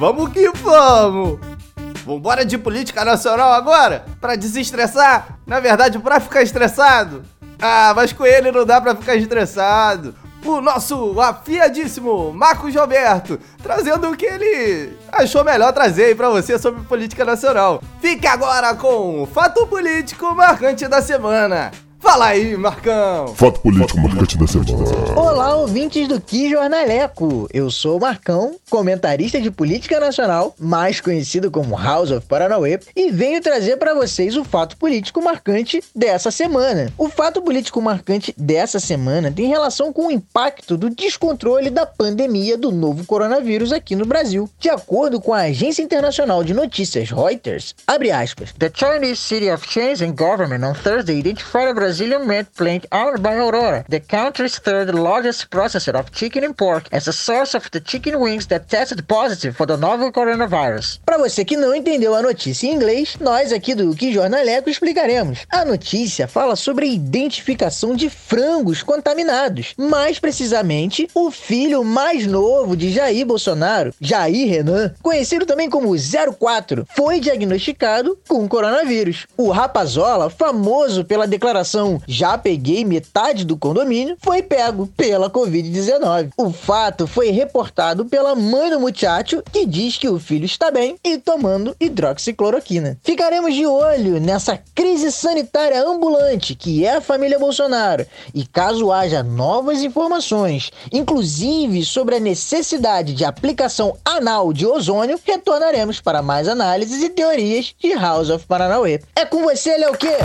Vamos 0.00 0.32
que 0.32 0.50
vamos! 0.50 1.59
Vambora 2.04 2.44
de 2.44 2.56
política 2.58 3.04
nacional 3.04 3.52
agora? 3.52 4.04
Pra 4.20 4.36
desestressar? 4.36 5.38
Na 5.46 5.60
verdade, 5.60 5.98
pra 5.98 6.20
ficar 6.20 6.42
estressado? 6.42 7.22
Ah, 7.60 7.92
mas 7.94 8.12
com 8.12 8.24
ele 8.24 8.50
não 8.50 8.64
dá 8.64 8.80
pra 8.80 8.96
ficar 8.96 9.16
estressado. 9.16 10.14
O 10.44 10.60
nosso 10.62 11.20
afiadíssimo 11.20 12.32
Marcos 12.32 12.74
Roberto, 12.74 13.38
trazendo 13.62 14.08
o 14.08 14.16
que 14.16 14.24
ele 14.24 14.96
achou 15.12 15.44
melhor 15.44 15.70
trazer 15.72 16.04
aí 16.04 16.14
pra 16.14 16.30
você 16.30 16.58
sobre 16.58 16.82
política 16.84 17.24
nacional. 17.26 17.82
Fique 18.00 18.26
agora 18.26 18.74
com 18.74 19.22
o 19.22 19.26
Fato 19.26 19.66
Político 19.66 20.34
Marcante 20.34 20.88
da 20.88 21.02
Semana. 21.02 21.70
Fala 22.00 22.28
aí, 22.28 22.56
Marcão! 22.56 23.34
Fato 23.34 23.60
político 23.60 24.00
marcante 24.00 24.36
da 24.38 24.46
semana. 24.46 25.20
Olá, 25.20 25.54
ouvintes 25.56 26.08
do 26.08 26.18
Que 26.18 26.48
Jornaleco! 26.48 27.46
Eu 27.52 27.70
sou 27.70 27.98
o 27.98 28.00
Marcão, 28.00 28.56
comentarista 28.70 29.38
de 29.38 29.50
política 29.50 30.00
nacional, 30.00 30.54
mais 30.58 30.98
conhecido 30.98 31.50
como 31.50 31.76
House 31.76 32.10
of 32.10 32.26
Paranauê, 32.26 32.80
e 32.96 33.10
venho 33.10 33.40
trazer 33.42 33.76
para 33.76 33.94
vocês 33.94 34.34
o 34.34 34.44
fato 34.44 34.78
político 34.78 35.22
marcante 35.22 35.82
dessa 35.94 36.30
semana. 36.30 36.90
O 36.96 37.10
fato 37.10 37.42
político 37.42 37.82
marcante 37.82 38.34
dessa 38.36 38.80
semana 38.80 39.30
tem 39.30 39.46
relação 39.46 39.92
com 39.92 40.06
o 40.06 40.10
impacto 40.10 40.78
do 40.78 40.88
descontrole 40.88 41.68
da 41.68 41.84
pandemia 41.84 42.56
do 42.56 42.72
novo 42.72 43.04
coronavírus 43.04 43.72
aqui 43.72 43.94
no 43.94 44.06
Brasil. 44.06 44.48
De 44.58 44.70
acordo 44.70 45.20
com 45.20 45.34
a 45.34 45.42
agência 45.42 45.82
internacional 45.82 46.42
de 46.42 46.54
notícias 46.54 47.10
Reuters, 47.10 47.74
abre 47.86 48.10
aspas, 48.10 48.54
The 48.58 48.72
Chinese 48.74 49.20
City 49.20 49.50
of 49.50 49.68
Shenzhen 49.68 50.12
government 50.12 50.66
on 50.66 50.74
Thursday 50.74 51.18
identified 51.18 51.68
a 51.68 51.74
Brazilian 51.90 52.24
meat 52.24 52.46
plant 52.56 52.86
owned 52.92 53.20
by 53.20 53.34
Aurora, 53.34 53.84
the 53.88 53.98
country's 53.98 54.60
third 54.60 54.94
largest 54.94 55.50
processor 55.50 55.98
of 55.98 56.12
chicken 56.12 56.44
and 56.44 56.56
pork, 56.56 56.86
as 56.92 57.08
a 57.08 57.12
source 57.12 57.52
of 57.52 57.68
the 57.72 57.80
chicken 57.80 58.20
wings 58.20 58.46
that 58.46 58.68
tested 58.68 59.02
positive 59.08 59.56
for 59.56 59.66
the 59.66 59.76
novel 59.76 60.12
coronavirus. 60.12 61.00
Para 61.04 61.18
você 61.18 61.44
que 61.44 61.56
não 61.56 61.74
entendeu 61.74 62.14
a 62.14 62.22
notícia 62.22 62.68
em 62.68 62.74
inglês, 62.74 63.16
nós 63.20 63.52
aqui 63.52 63.74
do 63.74 63.92
Que 63.92 64.12
Jornaleco 64.12 64.70
explicaremos. 64.70 65.40
A 65.50 65.64
notícia 65.64 66.28
fala 66.28 66.54
sobre 66.54 66.86
a 66.86 66.88
identificação 66.88 67.96
de 67.96 68.08
frangos 68.08 68.84
contaminados, 68.84 69.74
mais 69.76 70.20
precisamente 70.20 71.08
o 71.12 71.28
filho 71.32 71.82
mais 71.82 72.24
novo 72.24 72.76
de 72.76 72.92
Jair 72.92 73.26
Bolsonaro, 73.26 73.92
Jair 74.00 74.48
Renan, 74.48 74.94
conhecido 75.02 75.44
também 75.44 75.68
como 75.68 75.90
04, 76.38 76.86
foi 76.94 77.18
diagnosticado 77.18 78.16
com 78.28 78.48
coronavírus. 78.48 79.26
O 79.36 79.50
Rapazola, 79.50 80.30
famoso 80.30 81.04
pela 81.04 81.26
declaração 81.26 81.79
já 82.06 82.36
peguei 82.36 82.84
metade 82.84 83.44
do 83.44 83.56
condomínio, 83.56 84.16
foi 84.20 84.42
pego 84.42 84.86
pela 84.96 85.30
Covid-19. 85.30 86.30
O 86.36 86.52
fato 86.52 87.06
foi 87.06 87.30
reportado 87.30 88.04
pela 88.04 88.34
mãe 88.34 88.70
do 88.70 88.80
muchacho, 88.80 89.42
que 89.52 89.66
diz 89.66 89.96
que 89.96 90.08
o 90.08 90.18
filho 90.18 90.44
está 90.44 90.70
bem 90.70 90.96
e 91.04 91.18
tomando 91.18 91.74
hidroxicloroquina. 91.80 92.98
Ficaremos 93.02 93.54
de 93.54 93.66
olho 93.66 94.20
nessa 94.20 94.58
crise 94.74 95.10
sanitária 95.10 95.82
ambulante 95.82 96.54
que 96.54 96.84
é 96.84 96.96
a 96.96 97.00
família 97.00 97.38
Bolsonaro 97.38 98.06
e 98.34 98.46
caso 98.46 98.92
haja 98.92 99.22
novas 99.22 99.82
informações, 99.82 100.70
inclusive 100.92 101.84
sobre 101.84 102.16
a 102.16 102.20
necessidade 102.20 103.14
de 103.14 103.24
aplicação 103.24 103.96
anal 104.04 104.52
de 104.52 104.66
ozônio, 104.66 105.18
retornaremos 105.24 106.00
para 106.00 106.22
mais 106.22 106.48
análises 106.48 107.02
e 107.02 107.08
teorias 107.08 107.74
de 107.78 107.92
House 107.94 108.30
of 108.30 108.46
Paranauê. 108.46 109.00
É 109.16 109.24
com 109.24 109.42
você, 109.42 109.76
Léo 109.76 109.96
Quê? 109.96 110.16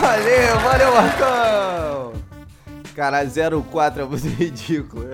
Valeu, 0.00 0.60
valeu, 0.80 0.92
Marcão! 0.94 2.12
Cara, 2.94 3.18
04 3.70 4.02
é 4.02 4.04
muito 4.06 4.26
ridículo. 4.34 5.04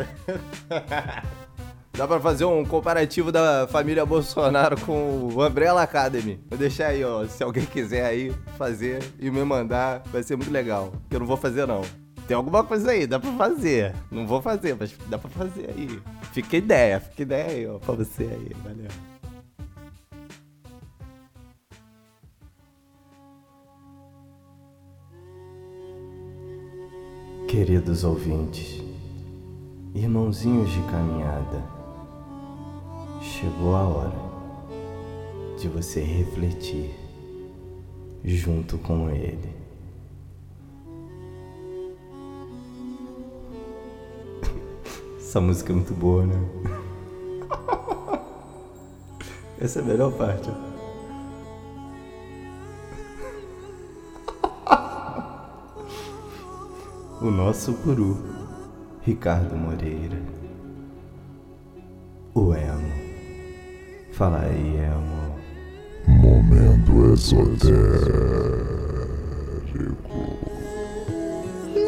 Dá 1.93 2.07
pra 2.07 2.21
fazer 2.21 2.45
um 2.45 2.65
comparativo 2.65 3.33
da 3.33 3.67
família 3.69 4.05
Bolsonaro 4.05 4.79
com 4.81 5.31
o 5.33 5.47
Umbrella 5.47 5.83
Academy. 5.83 6.41
Vou 6.49 6.59
deixar 6.59 6.89
aí, 6.89 7.03
ó. 7.03 7.27
Se 7.27 7.43
alguém 7.43 7.65
quiser 7.65 8.05
aí 8.05 8.35
fazer 8.59 9.03
e 9.19 9.31
me 9.31 9.43
mandar, 9.45 10.03
vai 10.13 10.23
ser 10.23 10.37
muito 10.37 10.53
legal. 10.53 10.93
Eu 11.11 11.21
não 11.21 11.27
vou 11.27 11.37
fazer, 11.37 11.67
não. 11.67 11.83
Tem 12.29 12.37
alguma 12.37 12.63
coisa 12.65 12.91
aí, 12.91 13.07
dá 13.07 13.19
pra 13.19 13.33
fazer. 13.33 13.95
Não 14.11 14.27
vou 14.27 14.43
fazer, 14.43 14.77
mas 14.79 14.95
dá 15.07 15.17
pra 15.17 15.31
fazer 15.31 15.71
aí. 15.71 16.01
Fica 16.33 16.57
ideia, 16.57 17.01
fica 17.01 17.23
ideia 17.23 17.47
aí, 17.47 17.67
ó, 17.67 17.79
pra 17.79 17.95
você 17.95 18.25
aí. 18.25 18.53
Valeu. 18.63 19.16
Queridos 27.57 28.05
ouvintes, 28.05 28.83
irmãozinhos 29.95 30.71
de 30.71 30.83
caminhada, 30.90 31.64
chegou 33.23 33.75
a 33.75 33.81
hora 33.81 34.19
de 35.59 35.66
você 35.66 36.03
refletir 36.03 36.95
junto 38.23 38.77
com 38.77 39.09
ele. 39.09 39.57
Essa 45.16 45.40
música 45.40 45.73
é 45.73 45.77
muito 45.77 45.95
boa, 45.95 46.27
né? 46.27 46.37
Essa 49.59 49.79
é 49.79 49.83
a 49.83 49.87
melhor 49.87 50.12
parte. 50.12 50.51
O 57.21 57.31
nosso 57.31 57.73
guru, 57.73 58.23
Ricardo 59.01 59.57
Moreira. 59.57 60.21
O 62.35 62.55
Emo. 62.55 62.93
Fala 64.13 64.43
aí, 64.43 64.77
Emo. 64.77 65.37
Momento 66.07 67.13
esotérico. 67.15 67.57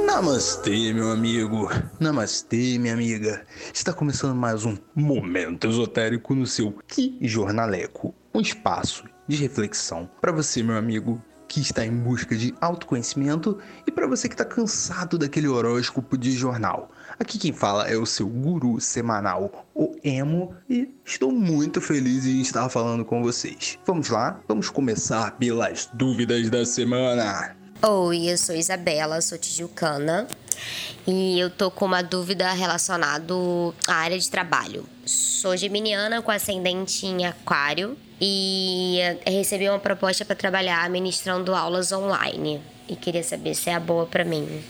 Namastê, 0.07 0.93
meu 0.93 1.11
amigo. 1.11 1.69
Namastê, 2.01 2.79
minha 2.79 2.95
amiga. 2.95 3.45
Está 3.73 3.93
começando 3.93 4.35
mais 4.35 4.65
um 4.65 4.77
Momento 4.95 5.67
Esotérico 5.67 6.35
no 6.35 6.47
seu 6.47 6.73
Que 6.87 7.19
Jornaleco. 7.21 8.15
Um 8.35 8.41
espaço 8.41 9.05
de 9.29 9.37
reflexão 9.37 10.11
para 10.21 10.33
você, 10.33 10.63
meu 10.63 10.77
amigo, 10.77 11.23
que 11.49 11.61
está 11.61 11.85
em 11.85 11.97
busca 11.97 12.37
de 12.37 12.55
autoconhecimento 12.61 13.59
e 13.87 13.91
para 13.91 14.07
você 14.07 14.29
que 14.29 14.35
está 14.35 14.45
cansado 14.45 15.19
daquele 15.19 15.49
horóscopo 15.49 16.17
de 16.19 16.33
jornal. 16.33 16.91
Aqui 17.19 17.39
quem 17.39 17.53
fala 17.53 17.89
é 17.89 17.97
o 17.97 18.07
seu 18.07 18.29
guru 18.29 18.81
semanal, 18.81 19.67
o 19.75 19.97
Emo, 20.05 20.55
e 20.69 20.95
estou 21.05 21.33
muito 21.33 21.81
feliz 21.81 22.27
em 22.27 22.41
estar 22.41 22.69
falando 22.69 23.05
com 23.05 23.23
vocês. 23.23 23.79
Vamos 23.87 24.11
lá? 24.11 24.41
Vamos 24.47 24.69
começar 24.69 25.33
pelas 25.39 25.89
dúvidas 25.93 26.51
da 26.51 26.65
semana. 26.65 27.57
Oi, 27.83 28.31
eu 28.31 28.37
sou 28.37 28.55
Isabela, 28.55 29.21
sou 29.21 29.39
tijucana 29.39 30.29
e 31.07 31.39
eu 31.39 31.49
tô 31.49 31.71
com 31.71 31.87
uma 31.87 32.03
dúvida 32.03 32.53
relacionada 32.53 33.35
à 33.87 33.95
área 33.95 34.19
de 34.19 34.31
trabalho. 34.31 34.85
Sou 35.07 35.57
geminiana 35.57 36.21
com 36.21 36.31
ascendente 36.31 37.07
em 37.07 37.25
aquário 37.25 37.97
e 38.21 38.99
recebi 39.27 39.69
uma 39.69 39.79
proposta 39.79 40.25
para 40.25 40.35
trabalhar 40.35 40.89
ministrando 40.91 41.55
aulas 41.55 41.93
online 41.93 42.61
e 42.89 42.97
queria 42.97 43.23
saber 43.23 43.55
se 43.55 43.71
é 43.71 43.75
a 43.75 43.81
boa 43.81 44.07
para 44.07 44.25
mim. 44.25 44.63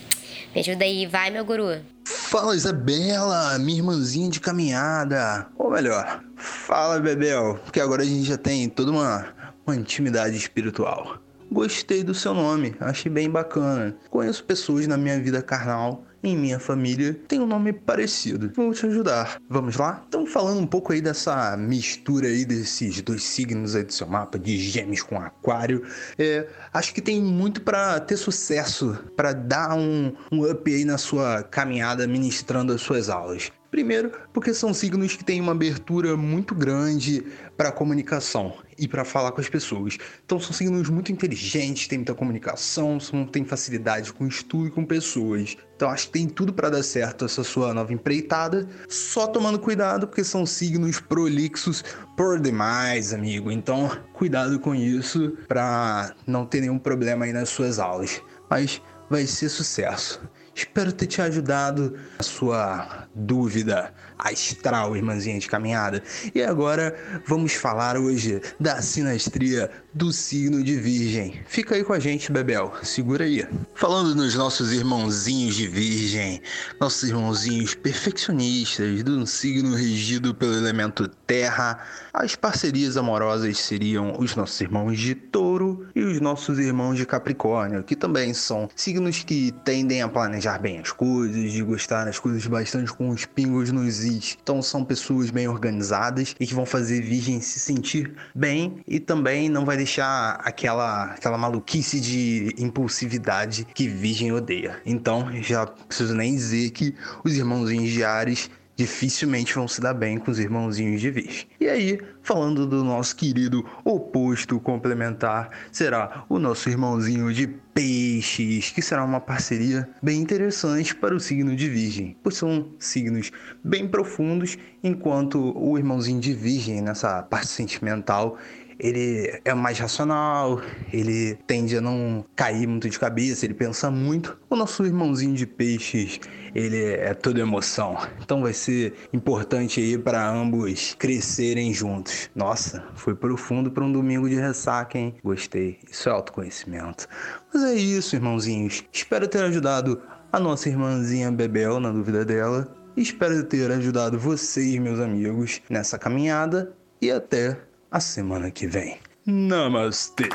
Me 0.54 0.60
ajuda 0.60 0.84
aí, 0.84 1.06
vai 1.06 1.30
meu 1.30 1.44
guru. 1.44 1.80
Fala 2.04 2.56
Isabela, 2.56 3.58
minha 3.58 3.78
irmãzinha 3.78 4.30
de 4.30 4.40
caminhada. 4.40 5.46
Ou 5.56 5.70
melhor, 5.70 6.22
fala 6.36 6.98
Bebel, 6.98 7.58
porque 7.64 7.80
agora 7.80 8.02
a 8.02 8.06
gente 8.06 8.24
já 8.24 8.36
tem 8.36 8.68
toda 8.68 8.90
uma, 8.90 9.28
uma 9.66 9.76
intimidade 9.76 10.36
espiritual. 10.36 11.18
Gostei 11.50 12.04
do 12.04 12.14
seu 12.14 12.34
nome, 12.34 12.74
achei 12.80 13.10
bem 13.10 13.30
bacana. 13.30 13.96
Conheço 14.10 14.44
pessoas 14.44 14.86
na 14.86 14.96
minha 14.96 15.20
vida 15.20 15.42
carnal 15.42 16.04
em 16.22 16.36
minha 16.36 16.58
família 16.58 17.14
tem 17.28 17.40
um 17.40 17.46
nome 17.46 17.72
parecido. 17.72 18.50
Vou 18.54 18.72
te 18.72 18.86
ajudar. 18.86 19.40
Vamos 19.48 19.76
lá? 19.76 20.02
Estamos 20.04 20.32
falando 20.32 20.60
um 20.60 20.66
pouco 20.66 20.92
aí 20.92 21.00
dessa 21.00 21.56
mistura 21.56 22.26
aí 22.26 22.44
desses 22.44 23.00
dois 23.00 23.22
signos 23.22 23.74
aí 23.76 23.84
do 23.84 23.92
seu 23.92 24.06
mapa, 24.06 24.38
de 24.38 24.58
gêmeos 24.58 25.02
com 25.02 25.16
aquário. 25.16 25.84
É, 26.18 26.48
acho 26.72 26.92
que 26.92 27.00
tem 27.00 27.22
muito 27.22 27.62
para 27.62 28.00
ter 28.00 28.16
sucesso, 28.16 28.98
para 29.16 29.32
dar 29.32 29.74
um, 29.74 30.12
um 30.32 30.50
up 30.50 30.72
aí 30.72 30.84
na 30.84 30.98
sua 30.98 31.42
caminhada 31.42 32.06
ministrando 32.06 32.72
as 32.72 32.80
suas 32.80 33.08
aulas. 33.08 33.52
Primeiro, 33.70 34.10
porque 34.32 34.54
são 34.54 34.72
signos 34.72 35.14
que 35.14 35.22
têm 35.22 35.42
uma 35.42 35.52
abertura 35.52 36.16
muito 36.16 36.54
grande 36.54 37.22
para 37.54 37.70
comunicação 37.70 38.54
e 38.78 38.88
para 38.88 39.04
falar 39.04 39.30
com 39.32 39.42
as 39.42 39.48
pessoas. 39.48 39.98
Então 40.24 40.40
são 40.40 40.54
signos 40.54 40.88
muito 40.88 41.12
inteligentes, 41.12 41.86
têm 41.86 41.98
muita 41.98 42.14
comunicação, 42.14 42.98
são, 42.98 43.26
têm 43.26 43.44
facilidade 43.44 44.10
com 44.10 44.26
estudo 44.26 44.68
e 44.68 44.70
com 44.70 44.86
pessoas. 44.86 45.54
Então 45.76 45.90
acho 45.90 46.06
que 46.06 46.12
tem 46.12 46.26
tudo 46.26 46.50
para 46.50 46.70
dar 46.70 46.82
certo 46.82 47.26
essa 47.26 47.44
sua 47.44 47.74
nova 47.74 47.92
empreitada. 47.92 48.66
Só 48.88 49.26
tomando 49.26 49.58
cuidado 49.58 50.08
porque 50.08 50.24
são 50.24 50.46
signos 50.46 50.98
prolixos 50.98 51.84
por 52.16 52.40
demais, 52.40 53.12
amigo. 53.12 53.50
Então 53.50 53.90
cuidado 54.14 54.58
com 54.58 54.74
isso 54.74 55.36
para 55.46 56.14
não 56.26 56.46
ter 56.46 56.62
nenhum 56.62 56.78
problema 56.78 57.26
aí 57.26 57.34
nas 57.34 57.50
suas 57.50 57.78
aulas. 57.78 58.22
Mas 58.48 58.80
vai 59.10 59.26
ser 59.26 59.48
sucesso. 59.50 60.20
Espero 60.54 60.92
ter 60.92 61.06
te 61.06 61.22
ajudado 61.22 61.96
na 62.16 62.24
sua 62.24 63.07
dúvida 63.18 63.92
astral, 64.18 64.96
irmãzinha 64.96 65.38
de 65.38 65.48
caminhada. 65.48 66.02
E 66.34 66.42
agora 66.42 66.94
vamos 67.26 67.54
falar 67.54 67.96
hoje 67.96 68.40
da 68.58 68.80
sinastria 68.80 69.70
do 69.92 70.12
signo 70.12 70.62
de 70.62 70.76
Virgem. 70.76 71.40
Fica 71.46 71.74
aí 71.74 71.82
com 71.82 71.92
a 71.92 71.98
gente, 71.98 72.30
Bebel. 72.30 72.72
Segura 72.82 73.24
aí. 73.24 73.46
Falando 73.74 74.14
nos 74.14 74.34
nossos 74.34 74.72
irmãozinhos 74.72 75.56
de 75.56 75.66
Virgem, 75.66 76.40
nossos 76.80 77.08
irmãozinhos 77.08 77.74
perfeccionistas 77.74 79.02
do 79.02 79.26
signo 79.26 79.74
regido 79.74 80.34
pelo 80.34 80.54
elemento 80.54 81.08
Terra, 81.08 81.84
as 82.12 82.34
parcerias 82.34 82.96
amorosas 82.96 83.58
seriam 83.58 84.16
os 84.18 84.34
nossos 84.34 84.60
irmãos 84.60 84.98
de 84.98 85.14
Touro 85.14 85.86
e 85.94 86.02
os 86.02 86.20
nossos 86.20 86.58
irmãos 86.58 86.96
de 86.96 87.04
Capricórnio, 87.04 87.82
que 87.82 87.94
também 87.94 88.32
são 88.32 88.68
signos 88.74 89.22
que 89.24 89.52
tendem 89.64 90.00
a 90.00 90.08
planejar 90.08 90.58
bem 90.58 90.78
as 90.78 90.92
coisas, 90.92 91.52
de 91.52 91.62
gostar 91.62 92.04
das 92.04 92.18
coisas 92.18 92.46
bastante 92.46 92.92
com 92.92 93.07
os 93.08 93.24
pingos 93.24 93.70
nos 93.72 94.04
is. 94.04 94.36
Então 94.42 94.62
são 94.62 94.84
pessoas 94.84 95.30
bem 95.30 95.48
organizadas 95.48 96.34
e 96.38 96.46
que 96.46 96.54
vão 96.54 96.66
fazer 96.66 97.00
Virgem 97.02 97.40
se 97.40 97.58
sentir 97.58 98.12
bem 98.34 98.82
e 98.86 99.00
também 99.00 99.48
não 99.48 99.64
vai 99.64 99.76
deixar 99.76 100.40
aquela, 100.44 101.04
aquela 101.04 101.38
maluquice 101.38 102.00
de 102.00 102.54
impulsividade 102.58 103.66
que 103.74 103.88
Virgem 103.88 104.32
odeia. 104.32 104.80
Então 104.84 105.32
já 105.42 105.66
preciso 105.66 106.14
nem 106.14 106.34
dizer 106.34 106.70
que 106.70 106.94
os 107.24 107.36
irmãozinhos 107.36 107.90
de 107.90 108.04
Ares 108.04 108.50
dificilmente 108.78 109.56
vão 109.56 109.66
se 109.66 109.80
dar 109.80 109.92
bem 109.92 110.18
com 110.18 110.30
os 110.30 110.38
irmãozinhos 110.38 111.00
de 111.00 111.10
Virgem. 111.10 111.48
E 111.60 111.68
aí, 111.68 111.98
falando 112.22 112.64
do 112.64 112.84
nosso 112.84 113.16
querido 113.16 113.68
oposto 113.84 114.60
complementar, 114.60 115.50
será 115.72 116.24
o 116.28 116.38
nosso 116.38 116.70
irmãozinho 116.70 117.32
de 117.32 117.48
Peixes, 117.74 118.70
que 118.70 118.82
será 118.82 119.04
uma 119.04 119.20
parceria 119.20 119.88
bem 120.02 120.20
interessante 120.20 120.96
para 120.96 121.14
o 121.14 121.20
signo 121.20 121.54
de 121.54 121.68
Virgem, 121.68 122.16
pois 122.22 122.36
são 122.36 122.72
signos 122.76 123.30
bem 123.62 123.86
profundos, 123.86 124.58
enquanto 124.82 125.56
o 125.56 125.78
irmãozinho 125.78 126.20
de 126.20 126.32
Virgem, 126.32 126.80
nessa 126.80 127.22
parte 127.22 127.46
sentimental, 127.46 128.36
ele 128.78 129.40
é 129.44 129.52
mais 129.54 129.78
racional, 129.78 130.60
ele 130.92 131.36
tende 131.46 131.76
a 131.76 131.80
não 131.80 132.24
cair 132.36 132.66
muito 132.66 132.88
de 132.88 132.98
cabeça, 132.98 133.44
ele 133.44 133.54
pensa 133.54 133.90
muito. 133.90 134.38
O 134.48 134.56
nosso 134.56 134.84
irmãozinho 134.84 135.34
de 135.34 135.46
peixes, 135.46 136.20
ele 136.54 136.82
é 136.82 137.12
toda 137.14 137.40
emoção. 137.40 137.96
Então 138.22 138.40
vai 138.40 138.52
ser 138.52 138.94
importante 139.12 139.80
aí 139.80 139.98
para 139.98 140.28
ambos 140.28 140.94
crescerem 140.98 141.72
juntos. 141.74 142.30
Nossa, 142.34 142.84
foi 142.94 143.14
profundo 143.14 143.70
para 143.70 143.84
um 143.84 143.92
domingo 143.92 144.28
de 144.28 144.36
ressaca, 144.36 144.96
hein? 144.96 145.14
Gostei. 145.22 145.78
Isso 145.90 146.08
é 146.08 146.12
autoconhecimento. 146.12 147.08
Mas 147.52 147.64
é 147.64 147.74
isso, 147.74 148.14
irmãozinhos. 148.14 148.84
Espero 148.92 149.26
ter 149.26 149.42
ajudado 149.42 150.00
a 150.32 150.38
nossa 150.38 150.68
irmãzinha 150.68 151.32
Bebel 151.32 151.80
na 151.80 151.90
dúvida 151.90 152.24
dela. 152.24 152.74
Espero 152.96 153.42
ter 153.44 153.70
ajudado 153.70 154.18
vocês, 154.18 154.76
meus 154.78 154.98
amigos, 154.98 155.60
nessa 155.70 155.98
caminhada 155.98 156.74
e 157.00 157.10
até 157.10 157.56
a 157.90 158.00
semana 158.00 158.50
que 158.50 158.66
vem. 158.66 158.98
Namastê! 159.26 160.28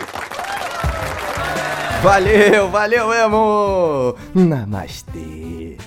Valeu, 2.01 2.69
valeu, 2.69 3.13
Emo! 3.13 4.15
Namastê! 4.33 5.77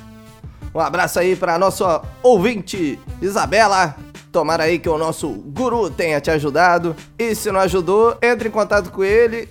Um 0.75 0.81
abraço 0.81 1.19
aí 1.19 1.35
para 1.37 1.59
nossa 1.59 2.03
ouvinte 2.23 2.99
Isabela. 3.21 3.97
Tomara 4.31 4.65
aí 4.65 4.79
que 4.79 4.89
o 4.89 4.99
nosso 4.99 5.29
guru 5.29 5.91
tenha 5.91 6.21
te 6.21 6.31
ajudado. 6.31 6.95
E 7.19 7.35
se 7.35 7.51
não 7.51 7.61
ajudou, 7.61 8.17
entre 8.23 8.49
em 8.49 8.53
contato 8.53 8.91
com 8.91 9.03
ele, 9.03 9.49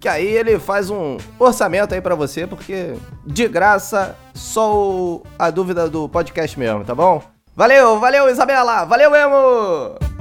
que 0.00 0.08
aí 0.08 0.26
ele 0.26 0.58
faz 0.58 0.90
um 0.90 1.16
orçamento 1.38 1.94
aí 1.94 2.00
para 2.00 2.14
você, 2.14 2.46
porque 2.46 2.94
de 3.24 3.46
graça, 3.48 4.16
só 4.34 4.74
o... 4.74 5.22
a 5.38 5.50
dúvida 5.50 5.88
do 5.88 6.08
podcast 6.08 6.58
mesmo, 6.58 6.84
tá 6.84 6.94
bom? 6.94 7.22
Valeu, 7.54 8.00
valeu 8.00 8.28
Isabela, 8.28 8.84
valeu 8.84 9.14
Emo! 9.14 10.13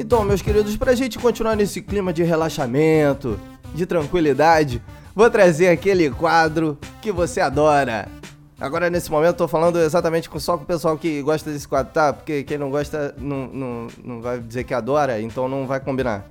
Então, 0.00 0.22
meus 0.22 0.40
queridos, 0.40 0.76
pra 0.76 0.94
gente 0.94 1.18
continuar 1.18 1.56
nesse 1.56 1.82
clima 1.82 2.12
de 2.12 2.22
relaxamento, 2.22 3.36
de 3.74 3.84
tranquilidade, 3.84 4.80
vou 5.12 5.28
trazer 5.28 5.70
aquele 5.70 6.08
quadro 6.08 6.78
que 7.02 7.10
você 7.10 7.40
adora. 7.40 8.06
Agora, 8.60 8.88
nesse 8.88 9.10
momento, 9.10 9.38
tô 9.38 9.48
falando 9.48 9.76
exatamente 9.80 10.30
só 10.38 10.56
com 10.56 10.62
o 10.62 10.66
pessoal 10.66 10.96
que 10.96 11.20
gosta 11.20 11.50
desse 11.50 11.66
quadro, 11.66 11.92
tá? 11.92 12.12
Porque 12.12 12.44
quem 12.44 12.56
não 12.56 12.70
gosta 12.70 13.12
não, 13.18 13.48
não, 13.48 13.86
não 14.04 14.20
vai 14.20 14.38
dizer 14.38 14.62
que 14.62 14.72
adora, 14.72 15.20
então 15.20 15.48
não 15.48 15.66
vai 15.66 15.80
combinar. 15.80 16.26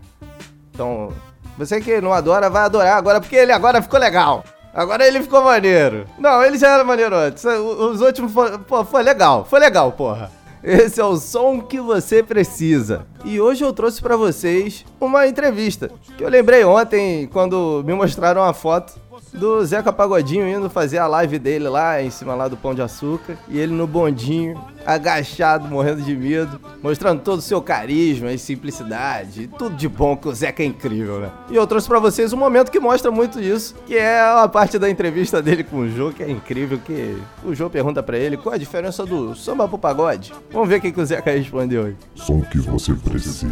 Então, 0.73 1.11
você 1.57 1.81
que 1.81 1.99
não 1.99 2.13
adora, 2.13 2.49
vai 2.49 2.63
adorar 2.63 2.95
agora, 2.95 3.19
porque 3.19 3.35
ele 3.35 3.51
agora 3.51 3.81
ficou 3.81 3.99
legal. 3.99 4.45
Agora 4.73 5.05
ele 5.05 5.21
ficou 5.21 5.43
maneiro. 5.43 6.05
Não, 6.17 6.41
ele 6.41 6.57
já 6.57 6.69
era 6.69 6.85
maneiro 6.85 7.17
antes. 7.17 7.43
Os 7.43 7.99
últimos, 7.99 8.31
foi, 8.31 8.57
pô, 8.59 8.85
foi 8.85 9.03
legal. 9.03 9.43
Foi 9.43 9.59
legal, 9.59 9.91
porra. 9.91 10.36
Esse 10.63 10.99
é 10.99 11.03
o 11.03 11.17
som 11.17 11.61
que 11.61 11.79
você 11.79 12.23
precisa. 12.23 13.05
E 13.23 13.39
hoje 13.39 13.63
eu 13.63 13.71
trouxe 13.71 14.01
para 14.01 14.17
vocês 14.17 14.85
uma 14.99 15.27
entrevista 15.27 15.91
que 16.17 16.23
eu 16.23 16.29
lembrei 16.29 16.63
ontem 16.63 17.27
quando 17.27 17.83
me 17.85 17.93
mostraram 17.93 18.43
a 18.43 18.53
foto 18.53 18.99
do 19.33 19.63
Zeca 19.65 19.91
Pagodinho 19.91 20.47
indo 20.47 20.69
fazer 20.69 20.97
a 20.97 21.07
live 21.07 21.39
dele 21.39 21.67
lá 21.67 22.01
em 22.01 22.09
cima 22.09 22.35
lá 22.35 22.47
do 22.47 22.57
Pão 22.57 22.73
de 22.73 22.81
Açúcar 22.81 23.37
e 23.47 23.57
ele 23.57 23.73
no 23.73 23.85
bondinho, 23.87 24.59
agachado, 24.85 25.67
morrendo 25.67 26.01
de 26.01 26.15
medo, 26.15 26.59
mostrando 26.81 27.21
todo 27.21 27.39
o 27.39 27.41
seu 27.41 27.61
carisma 27.61 28.31
e 28.31 28.37
simplicidade, 28.37 29.47
tudo 29.57 29.75
de 29.75 29.87
bom 29.87 30.15
que 30.15 30.27
o 30.27 30.33
Zeca 30.33 30.63
é 30.63 30.65
incrível, 30.65 31.19
né? 31.19 31.31
E 31.49 31.55
eu 31.55 31.67
trouxe 31.67 31.87
para 31.87 31.99
vocês 31.99 32.31
um 32.33 32.37
momento 32.37 32.71
que 32.71 32.79
mostra 32.79 33.11
muito 33.11 33.39
isso, 33.39 33.75
que 33.85 33.97
é 33.97 34.21
a 34.21 34.47
parte 34.47 34.79
da 34.79 34.89
entrevista 34.89 35.41
dele 35.41 35.63
com 35.63 35.77
o 35.79 35.89
Jô, 35.89 36.11
que 36.11 36.23
é 36.23 36.29
incrível, 36.29 36.79
que 36.79 37.17
o 37.43 37.53
Jô 37.53 37.69
pergunta 37.69 38.01
para 38.01 38.17
ele 38.17 38.37
qual 38.37 38.55
a 38.55 38.57
diferença 38.57 39.05
do 39.05 39.35
samba 39.35 39.67
pro 39.67 39.77
pagode. 39.77 40.33
Vamos 40.51 40.69
ver 40.69 40.77
o 40.77 40.81
que, 40.81 40.91
que 40.91 41.01
o 41.01 41.05
Zeca 41.05 41.31
respondeu 41.31 41.85
aí. 41.85 41.95
Som 42.15 42.41
que 42.41 42.59
você 42.59 42.93
precisa. 42.93 43.47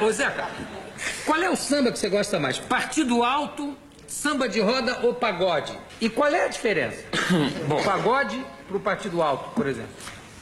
Ô 0.00 0.10
Zeca, 0.12 0.44
qual 1.24 1.40
é 1.42 1.50
o 1.50 1.56
samba 1.56 1.90
que 1.92 1.98
você 1.98 2.08
gosta 2.08 2.38
mais? 2.38 2.58
Partido 2.58 3.22
alto 3.22 3.76
Samba 4.08 4.48
de 4.48 4.60
roda 4.60 5.00
ou 5.02 5.14
pagode? 5.14 5.76
E 6.00 6.08
qual 6.08 6.28
é 6.32 6.44
a 6.44 6.48
diferença? 6.48 7.02
Bom, 7.66 7.82
pagode 7.82 8.40
pro 8.68 8.78
partido 8.78 9.20
alto, 9.20 9.50
por 9.50 9.66
exemplo. 9.66 9.90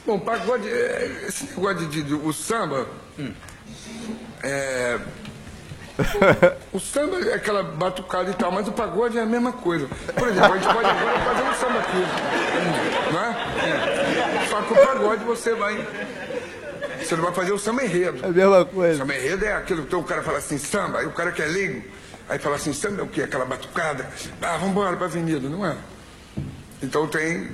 Bom, 0.05 0.19
pagode, 0.19 0.67
é, 0.69 1.25
esse 1.27 1.45
negócio 1.45 1.87
de, 1.87 2.03
de- 2.03 2.13
o 2.13 2.31
samba. 2.31 2.87
É. 4.43 4.99
O 6.71 6.79
samba 6.79 7.17
é 7.29 7.33
aquela 7.33 7.63
batucada 7.63 8.29
e 8.29 8.33
tal, 8.33 8.51
mas 8.51 8.67
o 8.67 8.71
pagode 8.71 9.17
é 9.17 9.21
a 9.21 9.25
mesma 9.25 9.51
coisa. 9.53 9.87
Por 10.15 10.27
exemplo, 10.27 10.53
a 10.53 10.57
gente 10.57 10.73
pode 10.73 10.87
agora 10.89 11.19
fazer 11.19 11.43
um 11.43 11.53
samba 11.53 11.79
aqui. 11.79 13.13
Não 13.13 13.21
é? 13.23 14.45
Só 14.47 14.61
que 14.61 14.73
o 14.73 14.85
pagode 14.85 15.23
você 15.23 15.55
vai. 15.55 15.75
Você 17.05 17.15
não 17.15 17.23
vai 17.23 17.33
fazer 17.33 17.51
o 17.51 17.59
samba 17.59 17.83
enredo. 17.85 18.23
É 18.23 18.27
a 18.27 18.31
mesma 18.31 18.65
coisa. 18.65 18.97
Samba 18.99 19.15
enredo 19.15 19.45
é 19.45 19.53
aquilo 19.53 19.85
que 19.85 19.95
o 19.95 20.03
cara 20.03 20.23
fala 20.23 20.39
assim, 20.39 20.57
samba, 20.57 20.99
aí 20.99 21.05
o 21.05 21.11
cara 21.11 21.31
que 21.31 21.41
é 21.41 21.45
leigo, 21.45 21.83
aí 22.27 22.39
fala 22.39 22.55
assim, 22.55 22.73
samba 22.73 23.01
é 23.01 23.03
o 23.03 23.07
quê? 23.07 23.21
Aquela 23.21 23.45
batucada. 23.45 24.09
Ah, 24.41 24.53
vamos 24.53 24.69
embora 24.71 24.97
pra 24.97 25.05
avenida, 25.05 25.47
não 25.47 25.65
é? 25.65 25.75
Então 26.81 27.07
tem 27.07 27.51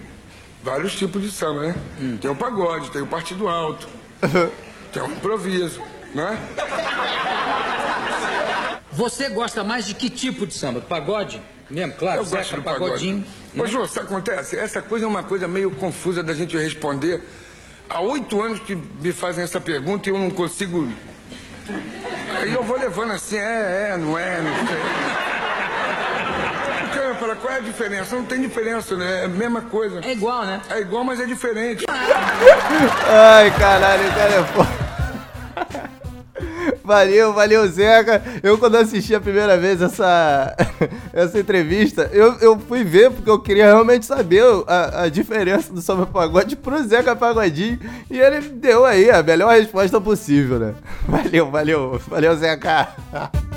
vários 0.63 0.93
tipos 0.95 1.21
de 1.21 1.31
samba, 1.31 1.61
né? 1.67 1.75
Tem 2.21 2.31
o 2.31 2.35
pagode, 2.35 2.89
tem 2.91 3.01
o 3.01 3.07
partido 3.07 3.47
alto, 3.47 3.87
tem 4.93 5.01
o 5.03 5.07
improviso, 5.07 5.81
não 6.15 6.27
é? 6.29 6.37
Você 8.93 9.29
gosta 9.29 9.63
mais 9.63 9.85
de 9.85 9.93
que 9.93 10.09
tipo 10.09 10.45
de 10.45 10.53
samba? 10.53 10.81
Pagode? 10.81 11.41
Mesmo, 11.69 11.93
claro, 11.93 12.21
Eu 12.21 12.25
gosto 12.25 12.43
Zeca, 12.43 12.57
do 12.57 12.63
pagodinho. 12.63 13.25
pagode. 13.55 13.61
Ô, 13.61 13.65
Jô, 13.65 13.87
sabe 13.87 14.05
o 14.05 14.09
que 14.09 14.13
acontece? 14.13 14.57
Essa 14.57 14.81
coisa 14.81 15.05
é 15.05 15.07
uma 15.07 15.23
coisa 15.23 15.47
meio 15.47 15.71
confusa 15.71 16.21
da 16.21 16.33
gente 16.33 16.57
responder. 16.57 17.23
Há 17.93 17.99
oito 17.99 18.41
anos 18.41 18.61
que 18.61 18.73
me 18.73 19.11
fazem 19.11 19.43
essa 19.43 19.59
pergunta 19.59 20.07
e 20.07 20.13
eu 20.13 20.17
não 20.17 20.29
consigo. 20.29 20.87
Aí 22.39 22.53
eu 22.53 22.63
vou 22.63 22.79
levando 22.79 23.11
assim, 23.11 23.35
é, 23.35 23.89
é, 23.91 23.97
não 23.97 24.17
é, 24.17 24.39
não 24.39 24.55
sei. 24.65 24.77
Porque 26.79 26.99
eu 26.99 27.15
falo, 27.15 27.35
qual 27.35 27.53
é 27.53 27.57
a 27.57 27.59
diferença? 27.59 28.15
Não 28.15 28.23
tem 28.23 28.39
diferença, 28.39 28.95
né? 28.95 29.23
É 29.23 29.25
a 29.25 29.27
mesma 29.27 29.61
coisa. 29.63 29.99
É 30.05 30.13
igual, 30.13 30.45
né? 30.45 30.61
É 30.69 30.79
igual, 30.79 31.03
mas 31.03 31.19
é 31.19 31.25
diferente. 31.25 31.85
Ai, 31.89 33.51
caralho, 33.59 34.07
o 34.07 34.13
cara 34.13 34.33
é 34.35 34.43
foda. 34.45 34.80
Valeu, 36.83 37.33
valeu, 37.33 37.67
Zeca. 37.67 38.23
Eu, 38.41 38.57
quando 38.57 38.75
assisti 38.75 39.13
a 39.13 39.21
primeira 39.21 39.57
vez 39.57 39.81
essa, 39.81 40.55
essa 41.13 41.39
entrevista, 41.39 42.09
eu, 42.11 42.35
eu 42.39 42.59
fui 42.59 42.83
ver 42.83 43.11
porque 43.11 43.29
eu 43.29 43.39
queria 43.39 43.65
realmente 43.65 44.05
saber 44.05 44.43
a, 44.67 45.03
a 45.03 45.09
diferença 45.09 45.71
do 45.71 45.81
Samba 45.81 46.05
Pagode 46.05 46.55
pro 46.55 46.83
Zeca 46.83 47.15
Pagodinho. 47.15 47.79
E 48.09 48.19
ele 48.19 48.41
deu 48.41 48.85
aí 48.85 49.09
a 49.09 49.21
melhor 49.21 49.53
resposta 49.53 50.01
possível, 50.01 50.59
né? 50.59 50.73
Valeu, 51.07 51.51
valeu, 51.51 52.01
valeu, 52.07 52.35
Zeca. 52.35 52.89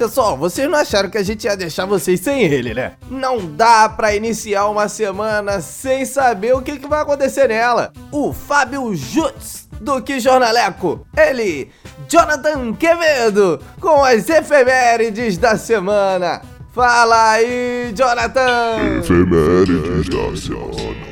Pessoal, 0.00 0.34
vocês 0.34 0.66
não 0.66 0.78
acharam 0.78 1.10
que 1.10 1.18
a 1.18 1.22
gente 1.22 1.44
ia 1.44 1.54
deixar 1.54 1.84
vocês 1.84 2.20
sem 2.20 2.42
ele, 2.42 2.72
né? 2.72 2.94
Não 3.10 3.44
dá 3.54 3.86
pra 3.86 4.16
iniciar 4.16 4.66
uma 4.70 4.88
semana 4.88 5.60
sem 5.60 6.06
saber 6.06 6.54
o 6.54 6.62
que, 6.62 6.78
que 6.78 6.88
vai 6.88 7.02
acontecer 7.02 7.48
nela. 7.48 7.92
O 8.10 8.32
Fábio 8.32 8.94
Jutz, 8.94 9.59
do 9.80 10.02
Que 10.02 10.20
Jornaleco. 10.20 11.06
Ele, 11.16 11.70
Jonathan 12.08 12.72
Quevedo, 12.74 13.60
com 13.80 14.04
as 14.04 14.28
efemérides 14.28 15.38
da 15.38 15.56
semana. 15.56 16.42
Fala 16.72 17.32
aí, 17.32 17.92
Jonathan! 17.96 18.98
Efemérides 19.00 20.08
da 20.08 20.36
semana. 20.36 21.10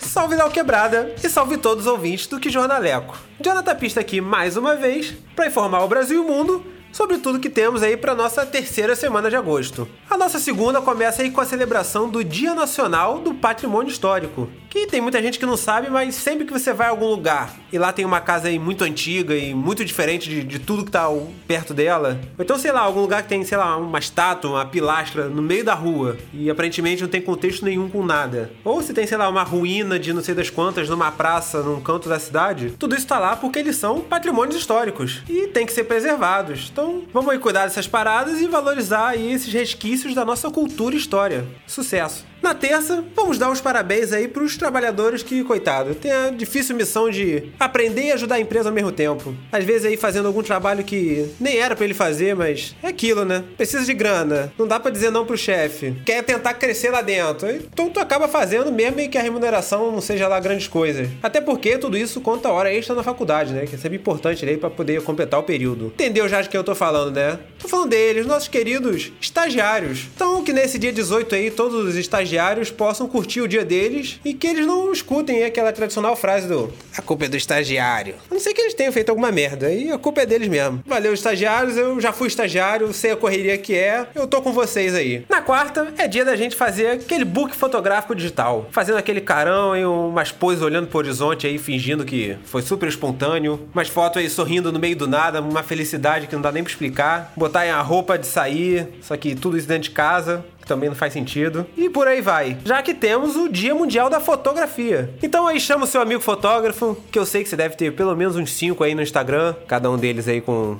Salve 0.00 0.36
Léo 0.36 0.50
Quebrada 0.50 1.14
e 1.22 1.28
salve 1.28 1.56
todos 1.56 1.86
os 1.86 1.92
ouvintes 1.92 2.26
do 2.26 2.40
Que 2.40 2.50
Jornaleco. 2.50 3.16
Jonathan 3.40 3.76
Pista 3.76 4.00
aqui 4.00 4.20
mais 4.20 4.56
uma 4.56 4.74
vez 4.74 5.14
para 5.34 5.46
informar 5.46 5.84
o 5.84 5.88
Brasil 5.88 6.22
e 6.22 6.24
o 6.24 6.28
mundo 6.28 6.64
sobre 6.92 7.18
tudo 7.18 7.38
que 7.38 7.50
temos 7.50 7.82
aí 7.82 7.96
para 7.96 8.14
nossa 8.14 8.44
terceira 8.44 8.96
semana 8.96 9.30
de 9.30 9.36
agosto. 9.36 9.88
A 10.08 10.16
nossa 10.16 10.38
segunda 10.38 10.80
começa 10.80 11.22
aí 11.22 11.30
com 11.30 11.40
a 11.40 11.44
celebração 11.44 12.08
do 12.08 12.24
Dia 12.24 12.54
Nacional 12.54 13.20
do 13.20 13.34
Patrimônio 13.34 13.90
Histórico, 13.90 14.48
que 14.68 14.86
tem 14.86 15.00
muita 15.00 15.20
gente 15.22 15.38
que 15.38 15.46
não 15.46 15.56
sabe, 15.56 15.90
mas 15.90 16.14
sempre 16.14 16.44
que 16.44 16.52
você 16.52 16.72
vai 16.72 16.88
a 16.88 16.90
algum 16.90 17.06
lugar 17.06 17.54
e 17.72 17.78
lá 17.78 17.92
tem 17.92 18.04
uma 18.04 18.20
casa 18.20 18.48
aí 18.48 18.58
muito 18.58 18.84
antiga 18.84 19.34
e 19.36 19.54
muito 19.54 19.84
diferente 19.84 20.28
de, 20.28 20.42
de 20.42 20.58
tudo 20.58 20.84
que 20.84 20.90
tá 20.90 21.08
perto 21.46 21.74
dela, 21.74 22.20
ou 22.36 22.44
então 22.44 22.58
sei 22.58 22.72
lá, 22.72 22.80
algum 22.80 23.00
lugar 23.00 23.22
que 23.22 23.28
tem, 23.28 23.44
sei 23.44 23.58
lá, 23.58 23.76
uma 23.76 23.98
estátua, 23.98 24.50
uma 24.50 24.66
pilastra 24.66 25.28
no 25.28 25.42
meio 25.42 25.64
da 25.64 25.74
rua 25.74 26.16
e 26.32 26.50
aparentemente 26.50 27.02
não 27.02 27.08
tem 27.08 27.20
contexto 27.20 27.64
nenhum 27.64 27.88
com 27.88 28.04
nada. 28.04 28.50
Ou 28.64 28.82
se 28.82 28.92
tem, 28.92 29.06
sei 29.06 29.16
lá, 29.16 29.28
uma 29.28 29.42
ruína 29.42 29.98
de 29.98 30.12
não 30.12 30.22
sei 30.22 30.34
das 30.34 30.50
quantas 30.50 30.88
numa 30.88 31.10
praça, 31.10 31.62
num 31.62 31.80
canto 31.80 32.08
da 32.08 32.18
cidade, 32.18 32.74
tudo 32.78 32.94
isso 32.94 33.06
tá 33.06 33.18
lá 33.18 33.36
porque 33.36 33.58
eles 33.58 33.76
são 33.76 34.00
patrimônios 34.00 34.56
históricos 34.56 35.22
e 35.28 35.46
tem 35.48 35.66
que 35.66 35.72
ser 35.72 35.84
preservados. 35.84 36.68
Então, 36.72 37.02
vamos 37.12 37.30
aí 37.30 37.38
cuidar 37.38 37.64
dessas 37.64 37.86
paradas 37.86 38.40
e 38.40 38.46
valorizar 38.46 39.08
aí 39.08 39.32
esses 39.32 39.52
resquícios 39.52 40.14
da 40.14 40.24
nossa 40.24 40.50
cultura 40.50 40.94
e 40.94 40.98
história. 40.98 41.46
Sucesso! 41.66 42.26
Na 42.48 42.54
terça, 42.54 43.04
vamos 43.14 43.36
dar 43.36 43.50
os 43.50 43.60
parabéns 43.60 44.10
aí 44.10 44.26
pros 44.26 44.56
trabalhadores 44.56 45.22
que, 45.22 45.44
coitado, 45.44 45.94
tem 45.94 46.10
a 46.10 46.30
difícil 46.30 46.74
missão 46.74 47.10
de 47.10 47.52
aprender 47.60 48.04
e 48.04 48.12
ajudar 48.12 48.36
a 48.36 48.40
empresa 48.40 48.70
ao 48.70 48.74
mesmo 48.74 48.90
tempo. 48.90 49.34
Às 49.52 49.64
vezes 49.64 49.84
aí 49.84 49.98
fazendo 49.98 50.28
algum 50.28 50.42
trabalho 50.42 50.82
que 50.82 51.28
nem 51.38 51.58
era 51.58 51.76
pra 51.76 51.84
ele 51.84 51.92
fazer, 51.92 52.34
mas 52.34 52.74
é 52.82 52.88
aquilo, 52.88 53.26
né? 53.26 53.44
Precisa 53.54 53.84
de 53.84 53.92
grana, 53.92 54.50
não 54.56 54.66
dá 54.66 54.80
pra 54.80 54.90
dizer 54.90 55.10
não 55.10 55.26
pro 55.26 55.36
chefe. 55.36 55.94
Quer 56.06 56.22
tentar 56.22 56.54
crescer 56.54 56.88
lá 56.88 57.02
dentro. 57.02 57.50
Então 57.50 57.90
tu 57.90 58.00
acaba 58.00 58.26
fazendo 58.26 58.72
mesmo 58.72 59.06
que 59.10 59.18
a 59.18 59.22
remuneração 59.22 59.92
não 59.92 60.00
seja 60.00 60.26
lá 60.26 60.40
grandes 60.40 60.68
coisas. 60.68 61.06
Até 61.22 61.42
porque 61.42 61.76
tudo 61.76 61.98
isso 61.98 62.18
conta 62.22 62.48
hora 62.48 62.72
extra 62.72 62.94
na 62.94 63.02
faculdade, 63.02 63.52
né? 63.52 63.66
Que 63.66 63.74
é 63.74 63.78
sempre 63.78 63.98
importante 63.98 64.46
aí 64.46 64.56
pra 64.56 64.70
poder 64.70 65.02
completar 65.02 65.38
o 65.38 65.42
período. 65.42 65.92
Entendeu 65.94 66.26
já 66.26 66.40
de 66.40 66.48
que 66.48 66.56
eu 66.56 66.64
tô 66.64 66.74
falando, 66.74 67.14
né? 67.14 67.38
Tô 67.58 67.68
falando 67.68 67.90
deles, 67.90 68.24
nossos 68.24 68.48
queridos 68.48 69.12
estagiários. 69.20 70.06
Então 70.16 70.42
que 70.42 70.54
nesse 70.54 70.78
dia 70.78 70.90
18 70.90 71.34
aí 71.34 71.50
todos 71.50 71.84
os 71.84 71.94
estagiários 71.94 72.37
possam 72.70 73.08
curtir 73.08 73.40
o 73.40 73.48
dia 73.48 73.64
deles 73.64 74.20
e 74.24 74.34
que 74.34 74.46
eles 74.46 74.66
não 74.66 74.92
escutem 74.92 75.44
aquela 75.44 75.72
tradicional 75.72 76.16
frase 76.16 76.46
do 76.46 76.72
a 76.96 77.02
culpa 77.02 77.26
é 77.26 77.28
do 77.28 77.36
estagiário. 77.36 78.16
A 78.30 78.34
não 78.34 78.40
ser 78.40 78.52
que 78.52 78.60
eles 78.60 78.74
tenham 78.74 78.92
feito 78.92 79.10
alguma 79.10 79.30
merda 79.30 79.72
e 79.72 79.90
a 79.90 79.98
culpa 79.98 80.22
é 80.22 80.26
deles 80.26 80.48
mesmo. 80.48 80.82
Valeu, 80.84 81.14
estagiários, 81.14 81.76
eu 81.76 82.00
já 82.00 82.12
fui 82.12 82.26
estagiário, 82.26 82.92
sei 82.92 83.12
a 83.12 83.16
correria 83.16 83.56
que 83.56 83.74
é, 83.74 84.06
eu 84.14 84.26
tô 84.26 84.42
com 84.42 84.52
vocês 84.52 84.94
aí. 84.94 85.24
Na 85.28 85.40
quarta 85.40 85.92
é 85.96 86.08
dia 86.08 86.24
da 86.24 86.34
gente 86.34 86.56
fazer 86.56 86.88
aquele 86.88 87.24
book 87.24 87.54
fotográfico 87.56 88.14
digital, 88.14 88.68
fazendo 88.70 88.98
aquele 88.98 89.20
carão 89.20 89.76
e 89.76 89.84
umas 89.84 90.32
poses 90.32 90.62
olhando 90.62 90.88
pro 90.88 90.98
horizonte 90.98 91.46
aí, 91.46 91.58
fingindo 91.58 92.04
que 92.04 92.36
foi 92.44 92.62
super 92.62 92.88
espontâneo, 92.88 93.68
umas 93.72 93.88
fotos 93.88 94.20
aí 94.20 94.28
sorrindo 94.28 94.72
no 94.72 94.78
meio 94.78 94.96
do 94.96 95.06
nada, 95.06 95.40
uma 95.40 95.62
felicidade 95.62 96.26
que 96.26 96.34
não 96.34 96.42
dá 96.42 96.50
nem 96.50 96.62
pra 96.62 96.70
explicar, 96.70 97.32
botar 97.36 97.62
a 97.62 97.80
roupa 97.80 98.18
de 98.18 98.26
sair, 98.26 98.88
só 99.02 99.16
que 99.16 99.34
tudo 99.34 99.56
isso 99.56 99.68
dentro 99.68 99.84
de 99.84 99.90
casa, 99.90 100.44
também 100.68 100.88
não 100.88 100.96
faz 100.96 101.12
sentido. 101.12 101.66
E 101.76 101.88
por 101.88 102.06
aí 102.06 102.20
vai. 102.20 102.56
Já 102.64 102.82
que 102.82 102.94
temos 102.94 103.34
o 103.34 103.48
Dia 103.48 103.74
Mundial 103.74 104.08
da 104.10 104.20
Fotografia. 104.20 105.10
Então 105.22 105.46
aí 105.46 105.58
chama 105.58 105.84
o 105.84 105.86
seu 105.86 106.00
amigo 106.00 106.20
fotógrafo, 106.20 106.96
que 107.10 107.18
eu 107.18 107.26
sei 107.26 107.42
que 107.42 107.48
você 107.48 107.56
deve 107.56 107.74
ter 107.74 107.92
pelo 107.92 108.14
menos 108.14 108.36
uns 108.36 108.52
5 108.52 108.84
aí 108.84 108.94
no 108.94 109.02
Instagram, 109.02 109.54
cada 109.66 109.90
um 109.90 109.96
deles 109.96 110.28
aí 110.28 110.40
com 110.40 110.76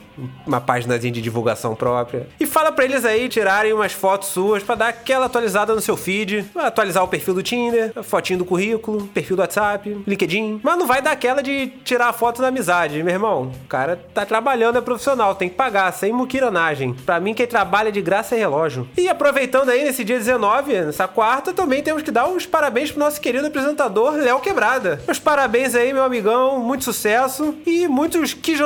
uma 0.47 0.61
páginazinha 0.61 1.13
de 1.13 1.23
divulgação 1.23 1.75
própria. 1.75 2.29
E 2.39 2.47
fala 2.47 2.71
pra 2.71 2.85
eles 2.85 3.05
aí 3.05 3.29
tirarem 3.29 3.73
umas 3.73 3.93
fotos 3.93 4.29
suas 4.29 4.63
pra 4.63 4.75
dar 4.75 4.89
aquela 4.89 5.27
atualizada 5.27 5.75
no 5.75 5.81
seu 5.81 5.97
feed, 5.97 6.45
atualizar 6.55 7.03
o 7.03 7.09
perfil 7.09 7.35
do 7.35 7.43
Tinder, 7.43 7.93
a 7.97 8.03
fotinho 8.03 8.41
do 8.41 8.45
currículo, 8.45 9.07
perfil 9.09 9.37
do 9.37 9.41
WhatsApp, 9.41 10.03
LinkedIn. 10.07 10.61
Mas 10.63 10.79
não 10.79 10.87
vai 10.87 11.01
dar 11.01 11.13
aquela 11.13 11.43
de 11.43 11.69
tirar 11.85 12.09
a 12.09 12.13
foto 12.13 12.43
da 12.43 12.49
amizade, 12.49 13.03
meu 13.03 13.15
irmão. 13.15 13.53
O 13.65 13.69
cara 13.69 13.97
tá 14.13 14.27
trabalhando, 14.27 14.79
é 14.79 14.81
profissional, 14.81 15.35
tem 15.35 15.49
que 15.49 15.55
pagar, 15.55 15.93
sem 15.93 16.13
muquiranagem. 16.13 16.95
Pra 17.07 17.21
mim, 17.21 17.35
quem 17.35 17.47
trabalha 17.47 17.91
de 17.91 18.03
graça 18.03 18.35
é 18.35 18.39
relógio. 18.39 18.89
E 18.97 19.09
aproveitando 19.09 19.71
aí 19.71 19.78
nesse 19.85 20.05
dia 20.05 20.19
19, 20.19 20.73
nessa 20.73 21.09
quarta, 21.09 21.53
também 21.53 21.83
temos 21.83 22.03
que 22.03 22.11
dar 22.11 22.29
os 22.29 22.47
parabéns 22.47 22.91
pro 22.91 23.01
nosso 23.01 23.21
querido 23.21 23.47
apresentador 23.47 24.15
Léo 24.15 24.41
Quebrada. 24.41 25.01
Meus 25.07 25.19
parabéns 25.19 25.75
aí, 25.75 25.93
meu 25.93 26.05
amigão, 26.05 26.61
muito 26.61 26.85
sucesso 26.85 27.55
e 27.67 27.89
muitos 27.89 28.35
que 28.35 28.59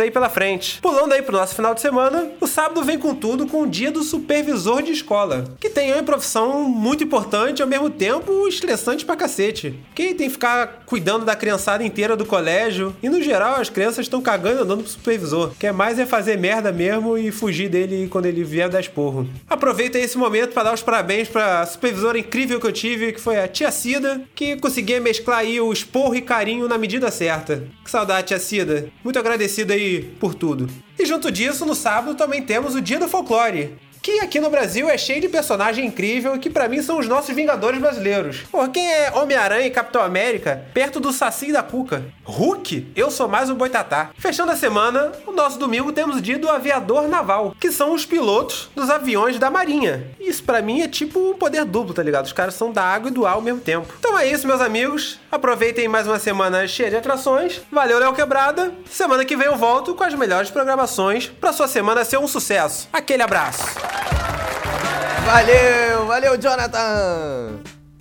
aí 0.00 0.10
pela 0.10 0.28
frente. 0.28 0.80
Pulando 0.80 1.12
aí 1.12 1.22
pro 1.22 1.36
nosso 1.36 1.54
final 1.54 1.74
de 1.74 1.80
semana, 1.80 2.30
o 2.40 2.46
sábado 2.46 2.82
vem 2.82 2.98
com 2.98 3.14
tudo 3.14 3.46
com 3.46 3.62
o 3.62 3.66
dia 3.66 3.90
do 3.90 4.02
supervisor 4.02 4.82
de 4.82 4.92
escola, 4.92 5.44
que 5.60 5.68
tem 5.68 5.92
uma 5.92 6.02
profissão 6.02 6.64
muito 6.64 7.04
importante 7.04 7.62
ao 7.62 7.68
mesmo 7.68 7.90
tempo 7.90 8.46
estressante 8.48 9.04
pra 9.04 9.16
cacete. 9.16 9.78
Quem 9.94 10.14
tem 10.14 10.26
que 10.26 10.32
ficar 10.32 10.84
cuidando 10.86 11.24
da 11.24 11.36
criançada 11.36 11.84
inteira 11.84 12.16
do 12.16 12.24
colégio 12.24 12.94
e 13.02 13.08
no 13.08 13.22
geral 13.22 13.56
as 13.60 13.68
crianças 13.68 14.06
estão 14.06 14.20
cagando 14.20 14.62
andando 14.62 14.82
pro 14.82 14.92
supervisor. 14.92 15.52
Quer 15.58 15.72
mais 15.72 15.98
é 15.98 16.06
fazer 16.06 16.38
merda 16.38 16.72
mesmo 16.72 17.18
e 17.18 17.30
fugir 17.30 17.68
dele 17.68 18.08
quando 18.08 18.26
ele 18.26 18.44
vier 18.44 18.68
dar 18.68 18.80
esporro. 18.80 19.28
Aproveita 19.48 19.98
esse 19.98 20.16
momento 20.16 20.53
para 20.54 20.62
dar 20.62 20.74
os 20.74 20.82
parabéns 20.82 21.28
pra 21.28 21.66
supervisora 21.66 22.18
incrível 22.18 22.60
que 22.60 22.66
eu 22.66 22.72
tive, 22.72 23.12
que 23.12 23.20
foi 23.20 23.38
a 23.38 23.48
tia 23.48 23.70
Cida, 23.72 24.22
que 24.34 24.56
conseguia 24.56 25.00
mesclar 25.00 25.40
aí 25.40 25.60
o 25.60 25.72
esporro 25.72 26.14
e 26.14 26.22
carinho 26.22 26.68
na 26.68 26.78
medida 26.78 27.10
certa. 27.10 27.64
Que 27.84 27.90
saudade, 27.90 28.28
tia 28.28 28.38
Cida. 28.38 28.88
Muito 29.02 29.18
agradecido 29.18 29.72
aí 29.72 30.02
por 30.20 30.34
tudo. 30.34 30.70
E 30.98 31.04
junto 31.04 31.30
disso, 31.30 31.66
no 31.66 31.74
sábado 31.74 32.14
também 32.14 32.40
temos 32.40 32.74
o 32.76 32.80
Dia 32.80 33.00
do 33.00 33.08
Folclore. 33.08 33.74
Que 34.04 34.20
aqui 34.20 34.38
no 34.38 34.50
Brasil 34.50 34.90
é 34.90 34.98
cheio 34.98 35.22
de 35.22 35.30
personagem 35.30 35.86
incrível 35.86 36.38
que 36.38 36.50
para 36.50 36.68
mim 36.68 36.82
são 36.82 36.98
os 36.98 37.08
nossos 37.08 37.34
Vingadores 37.34 37.80
brasileiros. 37.80 38.42
Pô, 38.52 38.68
quem 38.68 38.86
é 38.86 39.10
Homem-Aranha 39.14 39.66
e 39.66 39.70
Capitão 39.70 40.02
América 40.02 40.66
perto 40.74 41.00
do 41.00 41.10
Saci 41.10 41.50
da 41.50 41.62
Cuca? 41.62 42.04
Hulk? 42.22 42.92
Eu 42.94 43.10
sou 43.10 43.26
mais 43.26 43.48
o 43.48 43.54
Boitatá. 43.54 44.10
Fechando 44.18 44.52
a 44.52 44.56
semana, 44.56 45.10
o 45.26 45.32
nosso 45.32 45.58
domingo 45.58 45.90
temos 45.90 46.16
o 46.16 46.20
dia 46.20 46.38
do 46.38 46.50
aviador 46.50 47.08
naval, 47.08 47.56
que 47.58 47.72
são 47.72 47.94
os 47.94 48.04
pilotos 48.04 48.68
dos 48.74 48.90
aviões 48.90 49.38
da 49.38 49.48
Marinha. 49.48 50.06
Isso 50.20 50.44
para 50.44 50.60
mim 50.60 50.82
é 50.82 50.88
tipo 50.88 51.18
um 51.18 51.32
poder 51.32 51.64
duplo, 51.64 51.94
tá 51.94 52.02
ligado? 52.02 52.26
Os 52.26 52.32
caras 52.34 52.54
são 52.54 52.70
da 52.70 52.82
água 52.82 53.08
e 53.08 53.12
do 53.12 53.24
ar 53.24 53.36
ao 53.36 53.40
mesmo 53.40 53.60
tempo. 53.60 53.88
Então 53.98 54.18
é 54.18 54.26
isso, 54.26 54.46
meus 54.46 54.60
amigos. 54.60 55.18
Aproveitem 55.32 55.88
mais 55.88 56.06
uma 56.06 56.18
semana 56.18 56.68
cheia 56.68 56.90
de 56.90 56.96
atrações. 56.96 57.62
Valeu, 57.72 57.98
Léo 57.98 58.12
Quebrada. 58.12 58.70
Semana 58.90 59.24
que 59.24 59.34
vem 59.34 59.46
eu 59.46 59.56
volto 59.56 59.94
com 59.94 60.04
as 60.04 60.12
melhores 60.12 60.50
programações 60.50 61.26
para 61.26 61.54
sua 61.54 61.68
semana 61.68 62.04
ser 62.04 62.18
um 62.18 62.28
sucesso. 62.28 62.86
Aquele 62.92 63.22
abraço. 63.22 63.93
Valeu, 65.24 66.06
valeu, 66.06 66.36
Jonathan! 66.38 67.58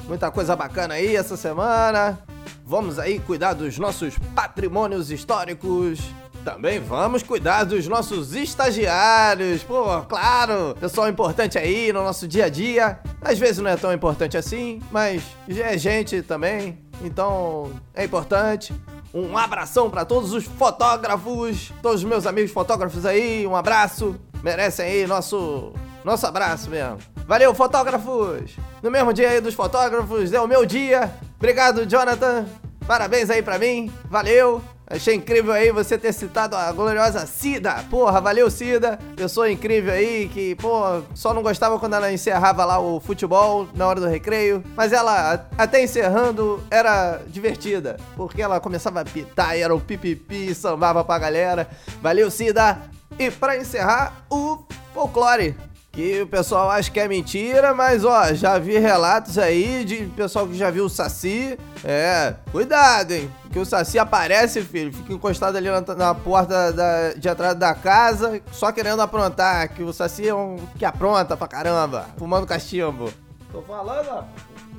Muita 0.07 0.29
coisa 0.29 0.57
bacana 0.57 0.95
aí 0.95 1.15
essa 1.15 1.37
semana. 1.37 2.19
Vamos 2.65 2.99
aí 2.99 3.17
cuidar 3.17 3.53
dos 3.53 3.79
nossos 3.79 4.17
patrimônios 4.35 5.09
históricos. 5.09 6.01
Também 6.43 6.81
vamos 6.81 7.23
cuidar 7.23 7.63
dos 7.63 7.87
nossos 7.87 8.35
estagiários. 8.35 9.63
Pô, 9.63 10.01
claro, 10.01 10.75
pessoal 10.77 11.07
importante 11.07 11.57
aí 11.57 11.93
no 11.93 12.03
nosso 12.03 12.27
dia 12.27 12.45
a 12.45 12.49
dia. 12.49 12.99
Às 13.21 13.39
vezes 13.39 13.59
não 13.59 13.71
é 13.71 13.77
tão 13.77 13.93
importante 13.93 14.37
assim, 14.37 14.81
mas 14.91 15.23
já 15.47 15.67
é 15.67 15.77
gente 15.77 16.21
também. 16.21 16.77
Então 17.01 17.71
é 17.93 18.03
importante. 18.03 18.73
Um 19.13 19.37
abração 19.37 19.89
para 19.89 20.03
todos 20.03 20.33
os 20.33 20.43
fotógrafos, 20.43 21.71
todos 21.81 22.03
os 22.03 22.09
meus 22.09 22.27
amigos 22.27 22.51
fotógrafos 22.51 23.05
aí. 23.05 23.47
Um 23.47 23.55
abraço. 23.55 24.19
Merecem 24.43 24.85
aí 24.85 25.07
nosso 25.07 25.71
nosso 26.03 26.27
abraço 26.27 26.69
mesmo. 26.69 27.12
Valeu, 27.25 27.53
fotógrafos! 27.53 28.57
No 28.81 28.91
mesmo 28.91 29.13
dia 29.13 29.29
aí 29.29 29.39
dos 29.39 29.53
fotógrafos, 29.53 30.33
é 30.33 30.41
o 30.41 30.47
meu 30.47 30.65
dia. 30.65 31.13
Obrigado, 31.37 31.85
Jonathan. 31.85 32.45
Parabéns 32.85 33.29
aí 33.29 33.41
pra 33.41 33.57
mim. 33.57 33.91
Valeu. 34.09 34.61
Achei 34.85 35.15
incrível 35.15 35.53
aí 35.53 35.71
você 35.71 35.97
ter 35.97 36.13
citado 36.13 36.55
a 36.55 36.71
gloriosa 36.71 37.25
Cida. 37.25 37.83
Porra, 37.89 38.19
valeu, 38.19 38.51
Cida. 38.51 38.99
Pessoa 39.15 39.49
incrível 39.49 39.93
aí 39.93 40.29
que, 40.29 40.55
pô, 40.55 41.01
só 41.15 41.33
não 41.33 41.41
gostava 41.41 41.79
quando 41.79 41.95
ela 41.95 42.11
encerrava 42.11 42.65
lá 42.65 42.79
o 42.79 42.99
futebol 42.99 43.67
na 43.73 43.87
hora 43.87 44.01
do 44.01 44.07
recreio. 44.07 44.61
Mas 44.75 44.91
ela, 44.91 45.47
até 45.57 45.81
encerrando, 45.81 46.61
era 46.69 47.21
divertida. 47.27 47.97
Porque 48.17 48.41
ela 48.41 48.59
começava 48.59 48.99
a 48.99 49.05
pitar 49.05 49.57
e 49.57 49.61
era 49.61 49.73
o 49.73 49.79
pipipi, 49.79 50.53
sambava 50.53 51.03
pra 51.03 51.17
galera. 51.17 51.69
Valeu, 52.01 52.29
Cida. 52.29 52.81
E 53.17 53.31
pra 53.31 53.55
encerrar, 53.57 54.25
o 54.29 54.59
folclore 54.93 55.55
que 55.93 56.23
o 56.23 56.27
pessoal 56.27 56.71
acha 56.71 56.89
que 56.89 56.99
é 56.99 57.07
mentira, 57.07 57.71
mas 57.71 58.03
ó, 58.03 58.33
já 58.33 58.57
vi 58.57 58.79
relatos 58.79 59.37
aí 59.37 59.85
de 59.85 60.07
pessoal 60.07 60.47
que 60.47 60.55
já 60.57 60.71
viu 60.71 60.85
o 60.85 60.89
Saci. 60.89 61.55
É, 61.83 62.33
cuidado, 62.51 63.11
hein? 63.11 63.31
Que 63.51 63.59
o 63.59 63.65
Saci 63.65 63.99
aparece, 63.99 64.63
filho, 64.63 64.91
fica 64.91 65.13
encostado 65.13 65.55
ali 65.55 65.69
na, 65.69 65.81
na 65.81 66.15
porta 66.15 66.73
da, 66.73 67.13
de 67.13 67.29
atrás 67.29 67.55
da 67.55 67.75
casa, 67.75 68.41
só 68.51 68.71
querendo 68.71 69.03
aprontar. 69.03 69.69
Que 69.69 69.83
o 69.83 69.93
Saci 69.93 70.27
é 70.27 70.33
um 70.33 70.57
que 70.79 70.83
apronta 70.83 71.37
pra 71.37 71.47
caramba, 71.47 72.07
fumando 72.17 72.47
cachimbo. 72.47 73.13
Tô 73.51 73.61
falando, 73.61 74.07
ó. 74.09 74.23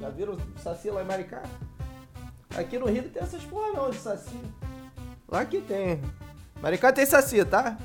Já 0.00 0.10
viram 0.10 0.32
o 0.32 0.60
Saci 0.60 0.90
lá 0.90 1.00
em 1.00 1.06
Maricá? 1.06 1.42
Aqui 2.58 2.76
no 2.76 2.86
Rio 2.86 3.04
não 3.04 3.10
tem 3.10 3.22
essas 3.22 3.44
porra 3.44 3.72
não 3.72 3.88
de 3.88 3.98
Saci. 3.98 4.40
Lá 5.28 5.44
que 5.44 5.60
tem. 5.60 6.00
Maricá 6.60 6.92
tem 6.92 7.06
Saci, 7.06 7.44
tá? 7.44 7.76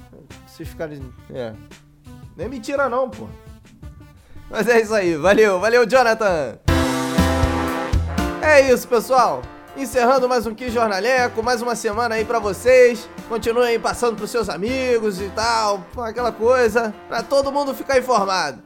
Vocês 0.47 0.67
ficarem. 0.67 1.13
É. 1.31 1.53
Nem 2.39 2.47
mentira 2.47 2.87
não, 2.87 3.09
pô. 3.09 3.27
Mas 4.49 4.65
é 4.69 4.79
isso 4.79 4.93
aí. 4.93 5.13
Valeu, 5.17 5.59
valeu, 5.59 5.85
Jonathan. 5.85 6.57
É 8.41 8.71
isso, 8.71 8.87
pessoal. 8.87 9.41
Encerrando 9.75 10.29
mais 10.29 10.47
um 10.47 10.55
Que 10.55 10.69
Jornaleco, 10.69 11.43
mais 11.43 11.61
uma 11.61 11.75
semana 11.75 12.15
aí 12.15 12.23
pra 12.23 12.39
vocês. 12.39 13.09
Continuem 13.27 13.77
passando 13.77 14.15
pros 14.15 14.31
seus 14.31 14.47
amigos 14.47 15.19
e 15.19 15.27
tal, 15.31 15.83
aquela 15.97 16.31
coisa, 16.31 16.95
pra 17.09 17.21
todo 17.21 17.51
mundo 17.51 17.73
ficar 17.73 17.99
informado. 17.99 18.63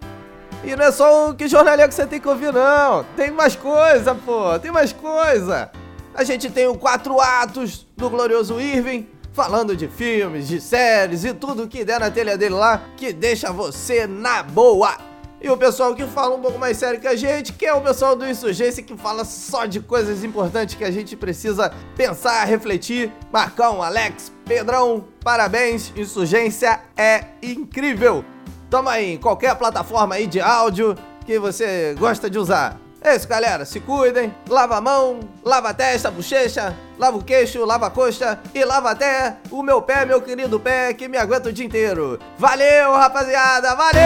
E 0.64 0.76
não 0.76 0.86
é 0.86 0.92
só 0.92 1.32
o 1.32 1.34
Que 1.34 1.48
Jornaleco 1.48 1.90
que 1.90 1.96
você 1.96 2.06
tem 2.06 2.20
que 2.20 2.28
ouvir, 2.28 2.54
não. 2.54 3.04
Tem 3.18 3.32
mais 3.32 3.56
coisa, 3.56 4.14
pô, 4.14 4.60
tem 4.60 4.70
mais 4.70 4.94
coisa. 4.94 5.72
A 6.14 6.24
gente 6.24 6.48
tem 6.52 6.68
o 6.68 6.78
Quatro 6.78 7.20
Atos 7.20 7.88
do 7.98 8.08
Glorioso 8.08 8.62
Irving, 8.62 9.10
falando 9.34 9.76
de 9.76 9.88
filmes, 9.88 10.48
de 10.48 10.62
séries 10.62 11.26
e 11.26 11.34
tudo 11.34 11.68
que 11.68 11.84
der 11.84 12.00
na 12.00 12.10
telha 12.10 12.38
dele 12.38 12.56
lá, 12.56 12.84
que 12.96 13.12
deixa 13.12 13.52
você 13.52 14.08
na 14.08 14.44
boa. 14.44 14.96
E 15.42 15.50
o 15.50 15.58
pessoal 15.58 15.94
que 15.94 16.06
fala 16.06 16.36
um 16.36 16.42
pouco 16.42 16.58
mais 16.58 16.78
sério 16.78 17.02
que 17.02 17.08
a 17.08 17.18
gente, 17.18 17.52
que 17.52 17.66
é 17.66 17.74
o 17.74 17.82
pessoal 17.82 18.16
do 18.16 18.26
Insurgência, 18.26 18.82
que 18.82 18.96
fala 18.96 19.26
só 19.26 19.66
de 19.66 19.82
coisas 19.82 20.24
importantes 20.24 20.76
que 20.76 20.86
a 20.86 20.92
gente 20.92 21.18
precisa 21.18 21.74
pensar, 21.98 22.46
refletir. 22.46 23.12
Marcão, 23.30 23.84
Alex, 23.84 24.32
Pedrão, 24.46 25.04
parabéns, 25.22 25.92
Insurgência 25.98 26.80
é 26.96 27.26
incrível. 27.42 28.24
Toma 28.70 28.92
aí 28.92 29.18
qualquer 29.18 29.54
plataforma 29.56 30.16
aí 30.16 30.28
de 30.28 30.40
áudio 30.40 30.96
que 31.26 31.38
você 31.38 31.94
gosta 32.00 32.30
de 32.30 32.40
usar. 32.40 32.83
É 33.04 33.16
isso, 33.16 33.28
galera. 33.28 33.66
Se 33.66 33.82
cuidem. 33.82 34.34
Lava 34.48 34.78
a 34.78 34.82
mão, 34.82 35.20
lava 35.44 35.70
a 35.70 35.74
testa, 35.74 36.08
a 36.08 36.12
bochecha, 36.12 36.74
lava 36.98 37.18
o 37.18 37.24
queixo, 37.24 37.66
lava 37.66 37.88
a 37.88 37.90
coxa 37.90 38.40
e 38.56 38.64
lava 38.64 38.92
até 38.92 39.36
o 39.52 39.62
meu 39.62 39.82
pé, 39.82 40.06
meu 40.06 40.22
querido 40.22 40.60
pé, 40.60 40.94
que 40.94 41.10
me 41.10 41.18
aguenta 41.18 41.50
o 41.50 41.54
dia 41.54 41.66
inteiro. 41.66 42.18
Valeu, 42.38 42.94
rapaziada. 42.94 43.76
Valeu! 43.76 44.02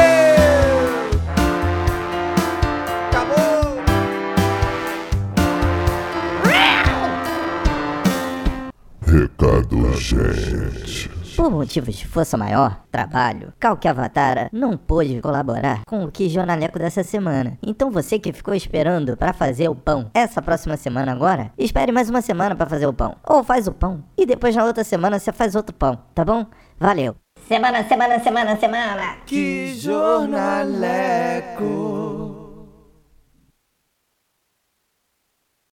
Acabou! 3.10 3.78
Recado, 9.06 9.94
gente. 9.94 11.17
Por 11.38 11.52
motivos 11.52 11.96
de 11.96 12.08
força 12.08 12.36
maior, 12.36 12.82
trabalho, 12.92 13.54
Calque 13.60 13.88
Avatara 13.88 14.50
não 14.52 14.76
pôde 14.76 15.22
colaborar 15.22 15.82
com 15.86 16.04
o 16.04 16.12
que 16.12 16.28
jornaleco 16.28 16.80
dessa 16.80 17.04
semana. 17.04 17.60
Então 17.62 17.92
você 17.92 18.18
que 18.18 18.34
ficou 18.34 18.56
esperando 18.56 19.16
para 19.16 19.34
fazer 19.34 19.70
o 19.70 19.76
pão 19.76 20.10
essa 20.16 20.42
próxima 20.42 20.76
semana 20.78 21.12
agora, 21.12 21.52
espere 21.56 21.92
mais 21.92 22.10
uma 22.10 22.24
semana 22.24 22.56
para 22.56 22.68
fazer 22.68 22.88
o 22.88 22.94
pão. 22.94 23.16
Ou 23.24 23.44
faz 23.44 23.68
o 23.68 23.72
pão 23.72 24.04
e 24.18 24.26
depois 24.26 24.56
na 24.56 24.66
outra 24.66 24.84
semana 24.84 25.20
você 25.20 25.32
faz 25.32 25.54
outro 25.54 25.76
pão, 25.76 26.00
tá 26.16 26.26
bom? 26.26 26.44
Valeu. 26.80 27.16
Semana, 27.48 27.84
semana, 27.84 28.20
semana, 28.20 28.58
semana. 28.58 29.18
Que 29.28 29.76
jornaleco. 29.76 30.58